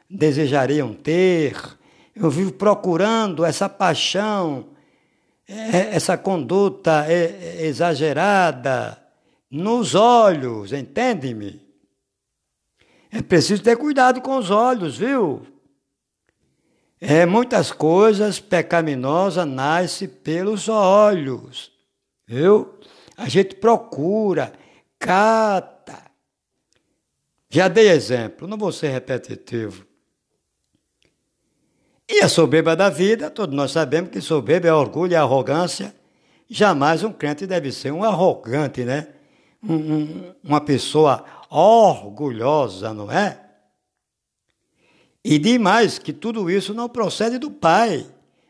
desejariam 0.09 0.93
ter. 0.93 1.57
Eu 2.15 2.29
vivo 2.29 2.53
procurando 2.53 3.43
essa 3.43 3.67
paixão, 3.67 4.67
é, 5.45 5.93
essa 5.93 6.17
conduta 6.17 7.05
exagerada 7.59 8.97
nos 9.51 9.93
olhos, 9.93 10.71
entende-me? 10.71 11.67
É 13.11 13.21
preciso 13.21 13.63
ter 13.63 13.75
cuidado 13.75 14.21
com 14.21 14.37
os 14.37 14.51
olhos, 14.51 14.97
viu? 14.97 15.41
É, 17.01 17.25
muitas 17.25 17.71
coisas 17.71 18.39
pecaminosas 18.39 19.47
nascem 19.47 20.07
pelos 20.07 20.67
olhos, 20.67 21.71
viu? 22.27 22.77
A 23.15 23.27
gente 23.27 23.55
procura, 23.55 24.53
cata. 24.97 26.03
Já 27.49 27.67
dei 27.67 27.89
exemplo, 27.89 28.47
não 28.47 28.57
vou 28.57 28.71
ser 28.71 28.89
repetitivo. 28.89 29.87
E 32.07 32.21
a 32.21 32.27
soberba 32.27 32.75
da 32.75 32.89
vida, 32.89 33.29
todos 33.29 33.55
nós 33.55 33.71
sabemos 33.71 34.11
que 34.11 34.19
soberba 34.19 34.67
é 34.67 34.73
orgulho 34.73 35.13
e 35.13 35.15
arrogância. 35.15 35.95
Jamais 36.49 37.03
um 37.03 37.13
crente 37.13 37.45
deve 37.45 37.71
ser 37.71 37.91
um 37.91 38.03
arrogante, 38.03 38.83
né? 38.83 39.07
Um, 39.63 39.75
um, 39.75 40.35
uma 40.43 40.59
pessoa 40.59 41.23
orgulhosa, 41.49 42.93
não 42.93 43.11
é? 43.11 43.45
E 45.23 45.37
demais 45.37 45.99
que 45.99 46.13
tudo 46.13 46.49
isso 46.49 46.73
não 46.73 46.87
procede 46.87 47.37
do 47.37 47.51
Pai, 47.51 48.05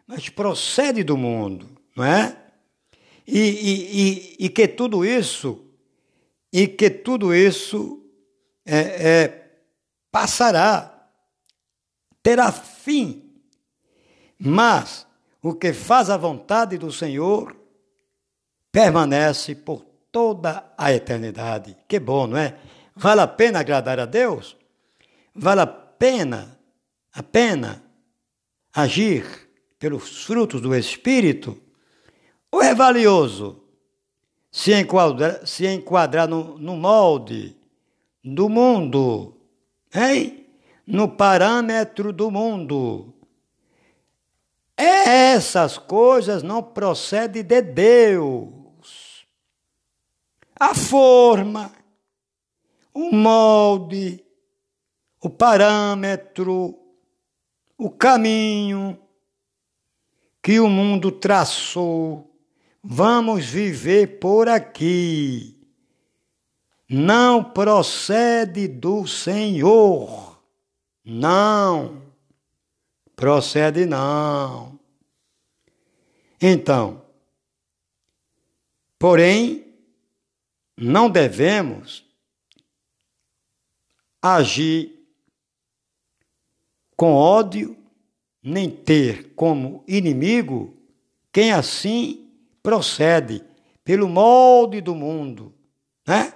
mas 0.06 0.30
procede 0.30 1.04
do 1.04 1.18
mundo, 1.18 1.70
não 1.96 2.04
é? 2.04 2.38
E, 3.26 3.40
e, 3.40 4.02
e, 4.02 4.46
e 4.46 4.50
que 4.50 4.68
tudo 4.68 5.06
isso, 5.06 5.66
e 6.52 6.68
que 6.68 6.90
tudo 6.90 7.34
isso 7.34 8.04
é, 8.66 8.78
é, 8.78 9.52
passará, 10.12 11.08
terá 12.22 12.52
fim. 12.52 13.24
Mas 14.38 15.06
o 15.42 15.54
que 15.54 15.74
faz 15.74 16.10
a 16.10 16.18
vontade 16.18 16.78
do 16.78 16.92
Senhor 16.92 17.56
permanece 18.72 19.56
por 19.56 19.86
toda 20.12 20.74
a 20.78 20.94
eternidade. 20.94 21.76
Que 21.88 22.00
bom, 22.00 22.28
não 22.28 22.38
é? 22.38 22.58
Vale 23.00 23.22
a 23.22 23.28
pena 23.28 23.62
agradar 23.62 23.98
a 24.00 24.06
Deus? 24.06 24.58
Vale 25.34 25.62
a 25.62 25.68
pena 25.68 26.60
a 27.14 27.24
pena 27.24 27.82
agir 28.74 29.26
pelos 29.80 30.26
frutos 30.26 30.62
do 30.62 30.76
Espírito, 30.76 31.58
ou 32.52 32.62
é 32.62 32.76
valioso 32.76 33.64
se 34.52 34.74
enquadrar, 34.74 35.46
se 35.48 35.66
enquadrar 35.66 36.28
no, 36.28 36.58
no 36.58 36.76
molde 36.76 37.56
do 38.24 38.50
mundo, 38.50 39.36
hein? 39.94 40.46
no 40.86 41.08
parâmetro 41.08 42.12
do 42.12 42.30
mundo. 42.30 43.14
Essas 44.76 45.78
coisas 45.78 46.42
não 46.42 46.64
procedem 46.64 47.44
de 47.44 47.62
Deus. 47.62 49.26
A 50.60 50.74
forma, 50.74 51.72
o 53.00 53.16
molde, 53.16 54.22
o 55.22 55.30
parâmetro, 55.30 56.78
o 57.78 57.90
caminho 57.90 59.00
que 60.44 60.60
o 60.60 60.68
mundo 60.68 61.10
traçou. 61.10 62.30
Vamos 62.84 63.46
viver 63.46 64.20
por 64.20 64.50
aqui. 64.50 65.58
Não 66.90 67.42
procede 67.42 68.68
do 68.68 69.08
Senhor. 69.08 70.44
Não. 71.06 72.02
Procede 73.16 73.86
não. 73.86 74.78
Então, 76.42 77.02
porém, 78.98 79.74
não 80.78 81.10
devemos 81.10 82.09
agir 84.22 85.00
com 86.96 87.14
ódio, 87.14 87.78
nem 88.44 88.70
ter 88.70 89.34
como 89.36 89.84
inimigo 89.88 90.78
quem 91.32 91.52
assim 91.52 92.30
procede 92.62 93.44
pelo 93.84 94.10
molde 94.10 94.82
do 94.82 94.94
mundo, 94.94 95.54
né? 96.06 96.34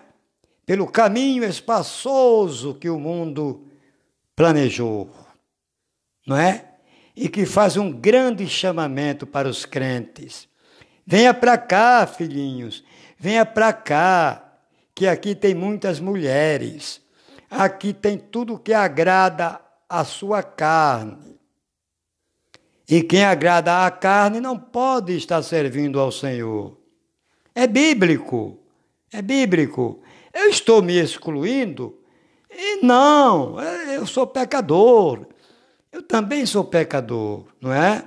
pelo 0.65 0.87
caminho 0.87 1.43
espaçoso 1.43 2.75
que 2.75 2.89
o 2.89 2.99
mundo 2.99 3.67
planejou, 4.35 5.09
não 6.25 6.37
é? 6.37 6.69
E 7.15 7.29
que 7.29 7.45
faz 7.45 7.77
um 7.77 7.91
grande 7.91 8.47
chamamento 8.47 9.27
para 9.27 9.47
os 9.47 9.65
crentes. 9.65 10.47
Venha 11.05 11.33
para 11.33 11.57
cá, 11.57 12.07
filhinhos, 12.07 12.83
venha 13.19 13.45
para 13.45 13.73
cá, 13.73 14.57
que 14.95 15.05
aqui 15.05 15.35
tem 15.35 15.53
muitas 15.53 15.99
mulheres, 15.99 17.02
aqui 17.53 17.93
tem 17.93 18.17
tudo 18.17 18.59
que 18.59 18.73
agrada 18.73 19.59
a 19.87 20.03
sua 20.03 20.41
carne. 20.41 21.39
E 22.89 23.01
quem 23.01 23.23
agrada 23.23 23.85
à 23.85 23.91
carne 23.91 24.39
não 24.39 24.57
pode 24.57 25.15
estar 25.15 25.41
servindo 25.41 25.99
ao 25.99 26.11
Senhor. 26.11 26.77
É 27.55 27.65
bíblico. 27.65 28.59
É 29.11 29.21
bíblico. 29.21 30.01
Eu 30.33 30.49
estou 30.49 30.81
me 30.81 30.97
excluindo? 30.99 31.99
E 32.49 32.83
não, 32.83 33.59
eu 33.59 34.05
sou 34.05 34.27
pecador. 34.27 35.27
Eu 35.91 36.01
também 36.01 36.45
sou 36.45 36.63
pecador, 36.63 37.45
não 37.61 37.71
é? 37.71 38.03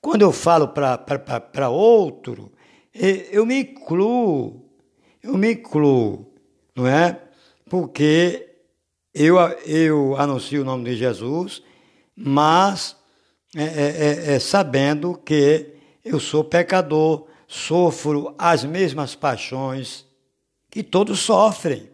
Quando 0.00 0.22
eu 0.22 0.32
falo 0.32 0.68
para 0.68 1.68
outro, 1.68 2.52
eu 2.94 3.44
me 3.44 3.60
incluo, 3.60 4.64
eu 5.22 5.36
me 5.36 5.52
incluo, 5.52 6.32
não 6.74 6.86
é? 6.86 7.20
Porque 7.72 8.50
eu, 9.14 9.38
eu 9.64 10.14
anuncio 10.18 10.60
o 10.60 10.64
nome 10.64 10.90
de 10.90 10.94
Jesus, 10.94 11.62
mas 12.14 12.94
é, 13.56 13.62
é, 13.62 13.64
é, 13.64 14.34
é, 14.34 14.38
sabendo 14.38 15.16
que 15.16 15.74
eu 16.04 16.20
sou 16.20 16.44
pecador, 16.44 17.26
sofro 17.48 18.34
as 18.36 18.62
mesmas 18.62 19.14
paixões 19.14 20.04
que 20.70 20.82
todos 20.82 21.20
sofrem. 21.20 21.88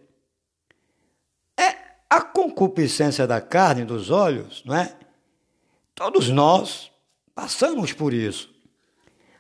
É 1.57 1.77
a 2.11 2.23
concupiscência 2.23 3.25
da 3.25 3.41
carne, 3.41 3.85
dos 3.85 4.11
olhos, 4.11 4.65
não 4.67 4.75
é? 4.75 4.97
Todos 5.95 6.29
nós 6.29 6.91
passamos 7.37 7.93
por 7.93 8.13
isso. 8.13 8.53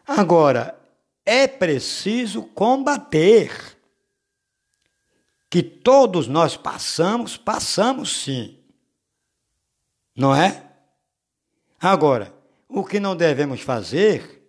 Agora, 0.06 0.78
é 1.26 1.48
preciso 1.48 2.44
combater 2.44 3.76
que 5.50 5.62
todos 5.62 6.26
nós 6.28 6.56
passamos, 6.56 7.36
passamos 7.36 8.22
sim. 8.22 8.58
Não 10.16 10.34
é? 10.34 10.70
Agora, 11.80 12.34
o 12.68 12.84
que 12.84 13.00
não 13.00 13.16
devemos 13.16 13.60
fazer 13.60 14.44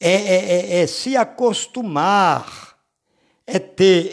é, 0.00 0.10
é, 0.10 0.34
é, 0.34 0.80
é 0.80 0.86
se 0.86 1.16
acostumar 1.16 2.76
é 3.46 3.58
ter 3.58 4.08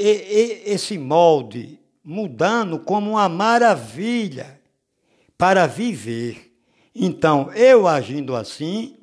esse 0.67 0.97
molde 0.97 1.79
mudando 2.03 2.79
como 2.79 3.11
uma 3.11 3.29
maravilha 3.29 4.59
para 5.37 5.65
viver. 5.67 6.53
Então, 6.93 7.51
eu 7.53 7.87
agindo 7.87 8.35
assim, 8.35 8.97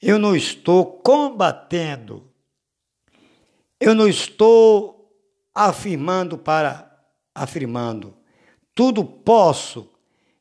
eu 0.00 0.18
não 0.18 0.34
estou 0.34 0.84
combatendo, 0.84 2.28
eu 3.78 3.94
não 3.94 4.08
estou 4.08 5.01
afirmando 5.54 6.38
para 6.38 6.90
afirmando. 7.34 8.14
Tudo 8.74 9.04
posso 9.04 9.88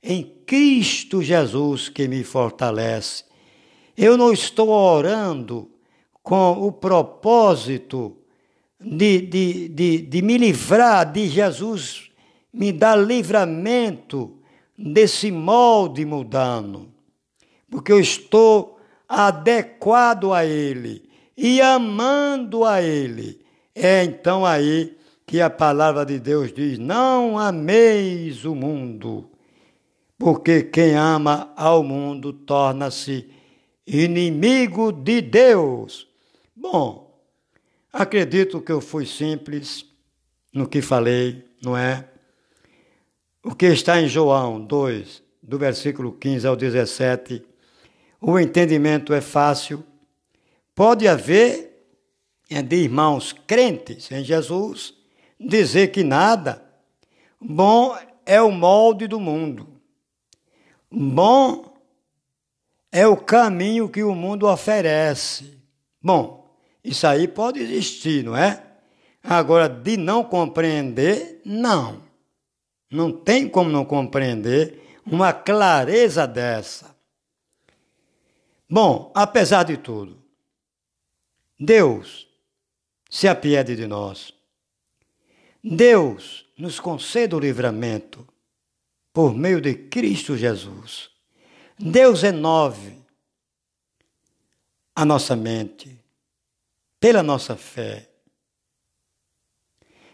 em 0.01 0.23
Cristo 0.45 1.21
Jesus 1.21 1.89
que 1.89 2.07
me 2.07 2.23
fortalece. 2.23 3.25
Eu 3.95 4.17
não 4.17 4.31
estou 4.31 4.69
orando 4.69 5.69
com 6.23 6.53
o 6.53 6.71
propósito 6.71 8.17
de, 8.79 9.21
de, 9.21 9.69
de, 9.69 10.01
de 10.01 10.21
me 10.21 10.37
livrar 10.37 11.11
de 11.11 11.27
Jesus, 11.27 12.09
me 12.51 12.71
dar 12.71 12.95
livramento 12.95 14.37
desse 14.77 15.31
molde 15.31 16.03
mudando, 16.05 16.91
porque 17.69 17.91
eu 17.91 17.99
estou 17.99 18.79
adequado 19.07 20.33
a 20.33 20.45
Ele 20.45 21.09
e 21.37 21.61
amando 21.61 22.65
a 22.65 22.81
Ele. 22.81 23.39
É 23.75 24.03
então 24.03 24.45
aí 24.45 24.97
que 25.31 25.39
a 25.39 25.49
palavra 25.49 26.05
de 26.05 26.19
Deus 26.19 26.51
diz: 26.51 26.77
Não 26.77 27.39
ameis 27.39 28.43
o 28.43 28.53
mundo, 28.53 29.31
porque 30.17 30.61
quem 30.61 30.93
ama 30.93 31.53
ao 31.55 31.85
mundo 31.85 32.33
torna-se 32.33 33.29
inimigo 33.87 34.91
de 34.91 35.21
Deus. 35.21 36.05
Bom, 36.53 37.17
acredito 37.93 38.59
que 38.59 38.73
eu 38.73 38.81
fui 38.81 39.05
simples 39.05 39.85
no 40.53 40.67
que 40.67 40.81
falei, 40.81 41.45
não 41.63 41.77
é? 41.77 42.09
O 43.41 43.55
que 43.55 43.67
está 43.67 44.01
em 44.01 44.09
João 44.09 44.59
2, 44.59 45.23
do 45.41 45.57
versículo 45.57 46.11
15 46.11 46.45
ao 46.45 46.57
17, 46.57 47.41
o 48.19 48.37
entendimento 48.37 49.13
é 49.13 49.21
fácil. 49.21 49.81
Pode 50.75 51.07
haver 51.07 51.85
é, 52.49 52.61
de 52.61 52.75
irmãos 52.75 53.31
crentes 53.47 54.11
em 54.11 54.25
Jesus 54.25 54.99
dizer 55.47 55.91
que 55.91 56.03
nada 56.03 56.63
bom 57.39 57.97
é 58.25 58.41
o 58.41 58.51
molde 58.51 59.07
do 59.07 59.19
mundo. 59.19 59.67
Bom 60.91 61.73
é 62.91 63.07
o 63.07 63.17
caminho 63.17 63.89
que 63.89 64.03
o 64.03 64.13
mundo 64.13 64.47
oferece. 64.47 65.57
Bom, 66.01 66.53
isso 66.83 67.07
aí 67.07 67.27
pode 67.27 67.59
existir, 67.59 68.23
não 68.23 68.35
é? 68.35 68.61
Agora, 69.23 69.69
de 69.69 69.97
não 69.97 70.23
compreender, 70.23 71.41
não. 71.45 72.01
Não 72.89 73.11
tem 73.11 73.47
como 73.47 73.69
não 73.69 73.85
compreender 73.85 74.99
uma 75.05 75.31
clareza 75.31 76.27
dessa. 76.27 76.95
Bom, 78.69 79.11
apesar 79.15 79.63
de 79.63 79.77
tudo, 79.77 80.21
Deus 81.59 82.27
se 83.09 83.27
apiede 83.27 83.75
de 83.75 83.87
nós. 83.87 84.33
Deus 85.63 86.45
nos 86.57 86.79
conceda 86.79 87.35
o 87.35 87.39
livramento 87.39 88.27
por 89.13 89.33
meio 89.35 89.61
de 89.61 89.75
Cristo 89.75 90.35
Jesus. 90.35 91.09
Deus 91.77 92.21
renove 92.21 93.01
a 94.95 95.05
nossa 95.05 95.35
mente 95.35 95.99
pela 96.99 97.23
nossa 97.23 97.55
fé. 97.55 98.09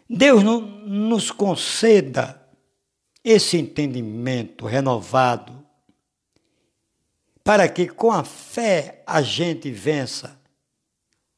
Deus 0.10 0.42
nos 0.44 1.32
conceda 1.32 2.48
esse 3.24 3.58
entendimento 3.58 4.66
renovado 4.66 5.66
para 7.44 7.68
que 7.70 7.88
com 7.88 8.12
a 8.12 8.24
fé 8.24 9.04
a 9.06 9.22
gente 9.22 9.72
vença 9.72 10.38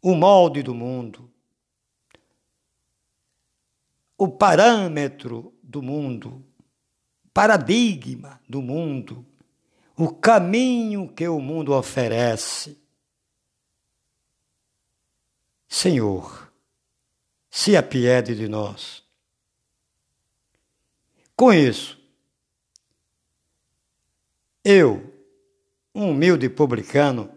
o 0.02 0.16
molde 0.16 0.64
do 0.64 0.74
mundo, 0.74 1.29
o 4.20 4.28
parâmetro 4.28 5.58
do 5.64 5.82
mundo, 5.82 6.46
paradigma 7.34 8.42
do 8.50 8.62
mundo, 8.62 9.26
o 9.96 10.14
caminho 10.14 11.08
que 11.08 11.26
o 11.26 11.40
mundo 11.40 11.74
oferece. 11.74 12.78
Senhor, 15.70 16.52
se 17.50 17.78
apiede 17.78 18.36
de 18.36 18.50
nós. 18.50 19.02
Com 21.34 21.54
isso, 21.54 21.98
eu, 24.66 25.14
um 25.96 26.10
humilde 26.10 26.50
publicano, 26.50 27.32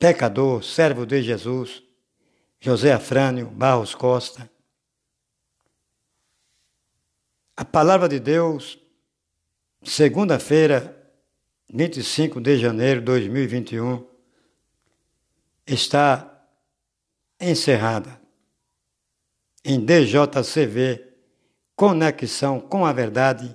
pecador, 0.00 0.64
servo 0.64 1.04
de 1.04 1.20
Jesus, 1.20 1.82
José 2.58 2.94
Afrânio 2.94 3.50
Barros 3.50 3.94
Costa, 3.94 4.53
a 7.56 7.64
palavra 7.64 8.08
de 8.08 8.18
Deus 8.18 8.78
Segunda-feira, 9.84 10.96
25 11.70 12.40
de 12.40 12.56
janeiro 12.56 13.00
de 13.00 13.04
2021, 13.04 14.06
está 15.66 16.42
encerrada. 17.38 18.18
Em 19.62 19.84
DJCV 19.84 21.06
Conexão 21.76 22.60
com 22.60 22.86
a 22.86 22.92
Verdade 22.92 23.54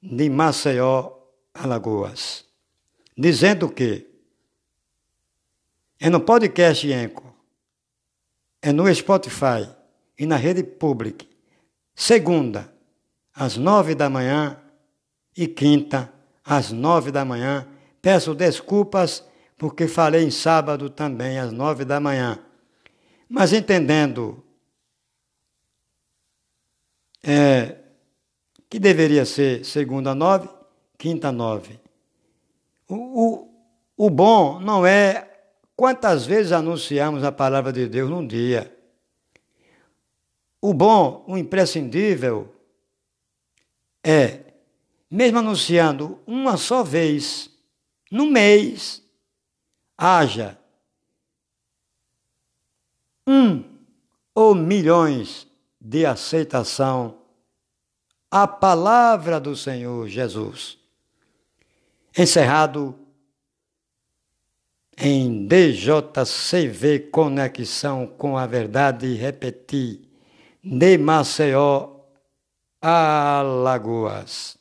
de 0.00 0.30
Maceió, 0.30 1.12
Alagoas, 1.52 2.46
dizendo 3.16 3.68
que 3.68 4.06
é 5.98 6.08
no 6.08 6.20
podcast 6.20 6.86
Enco, 6.86 7.34
é 8.62 8.70
no 8.70 8.92
Spotify 8.94 9.68
e 10.16 10.24
na 10.24 10.36
rede 10.36 10.62
pública, 10.62 11.26
segunda, 11.96 12.72
às 13.38 13.56
nove 13.56 13.94
da 13.94 14.10
manhã, 14.10 14.58
e 15.36 15.46
quinta, 15.46 16.12
às 16.44 16.72
nove 16.72 17.12
da 17.12 17.24
manhã. 17.24 17.64
Peço 18.02 18.34
desculpas 18.34 19.24
porque 19.56 19.86
falei 19.86 20.24
em 20.24 20.30
sábado 20.30 20.90
também, 20.90 21.38
às 21.38 21.52
nove 21.52 21.84
da 21.84 22.00
manhã. 22.00 22.40
Mas 23.28 23.52
entendendo 23.52 24.42
é, 27.22 27.76
que 28.68 28.80
deveria 28.80 29.24
ser 29.24 29.64
segunda 29.64 30.16
nove, 30.16 30.48
quinta 30.96 31.30
nove. 31.30 31.78
O, 32.88 32.96
o, 32.96 34.06
o 34.06 34.10
bom 34.10 34.58
não 34.58 34.84
é 34.84 35.30
quantas 35.76 36.26
vezes 36.26 36.50
anunciamos 36.50 37.22
a 37.22 37.30
palavra 37.30 37.72
de 37.72 37.86
Deus 37.86 38.10
num 38.10 38.26
dia. 38.26 38.76
O 40.60 40.74
bom, 40.74 41.24
o 41.28 41.38
imprescindível, 41.38 42.52
é 44.02 44.48
mesmo 45.10 45.38
anunciando 45.38 46.20
uma 46.26 46.56
só 46.56 46.82
vez 46.82 47.50
no 48.10 48.26
mês, 48.26 49.02
haja 49.96 50.58
um 53.26 53.64
ou 54.34 54.54
milhões 54.54 55.46
de 55.80 56.06
aceitação 56.06 57.18
à 58.30 58.46
palavra 58.46 59.40
do 59.40 59.54
Senhor 59.54 60.08
Jesus. 60.08 60.78
Encerrado 62.16 62.98
em 64.96 65.46
DJCV 65.46 67.10
Conexão 67.10 68.06
com 68.06 68.36
a 68.36 68.46
Verdade, 68.46 69.14
repetir, 69.14 70.00
de 70.62 70.98
Maceió 70.98 71.97
Alagoas. 72.82 74.57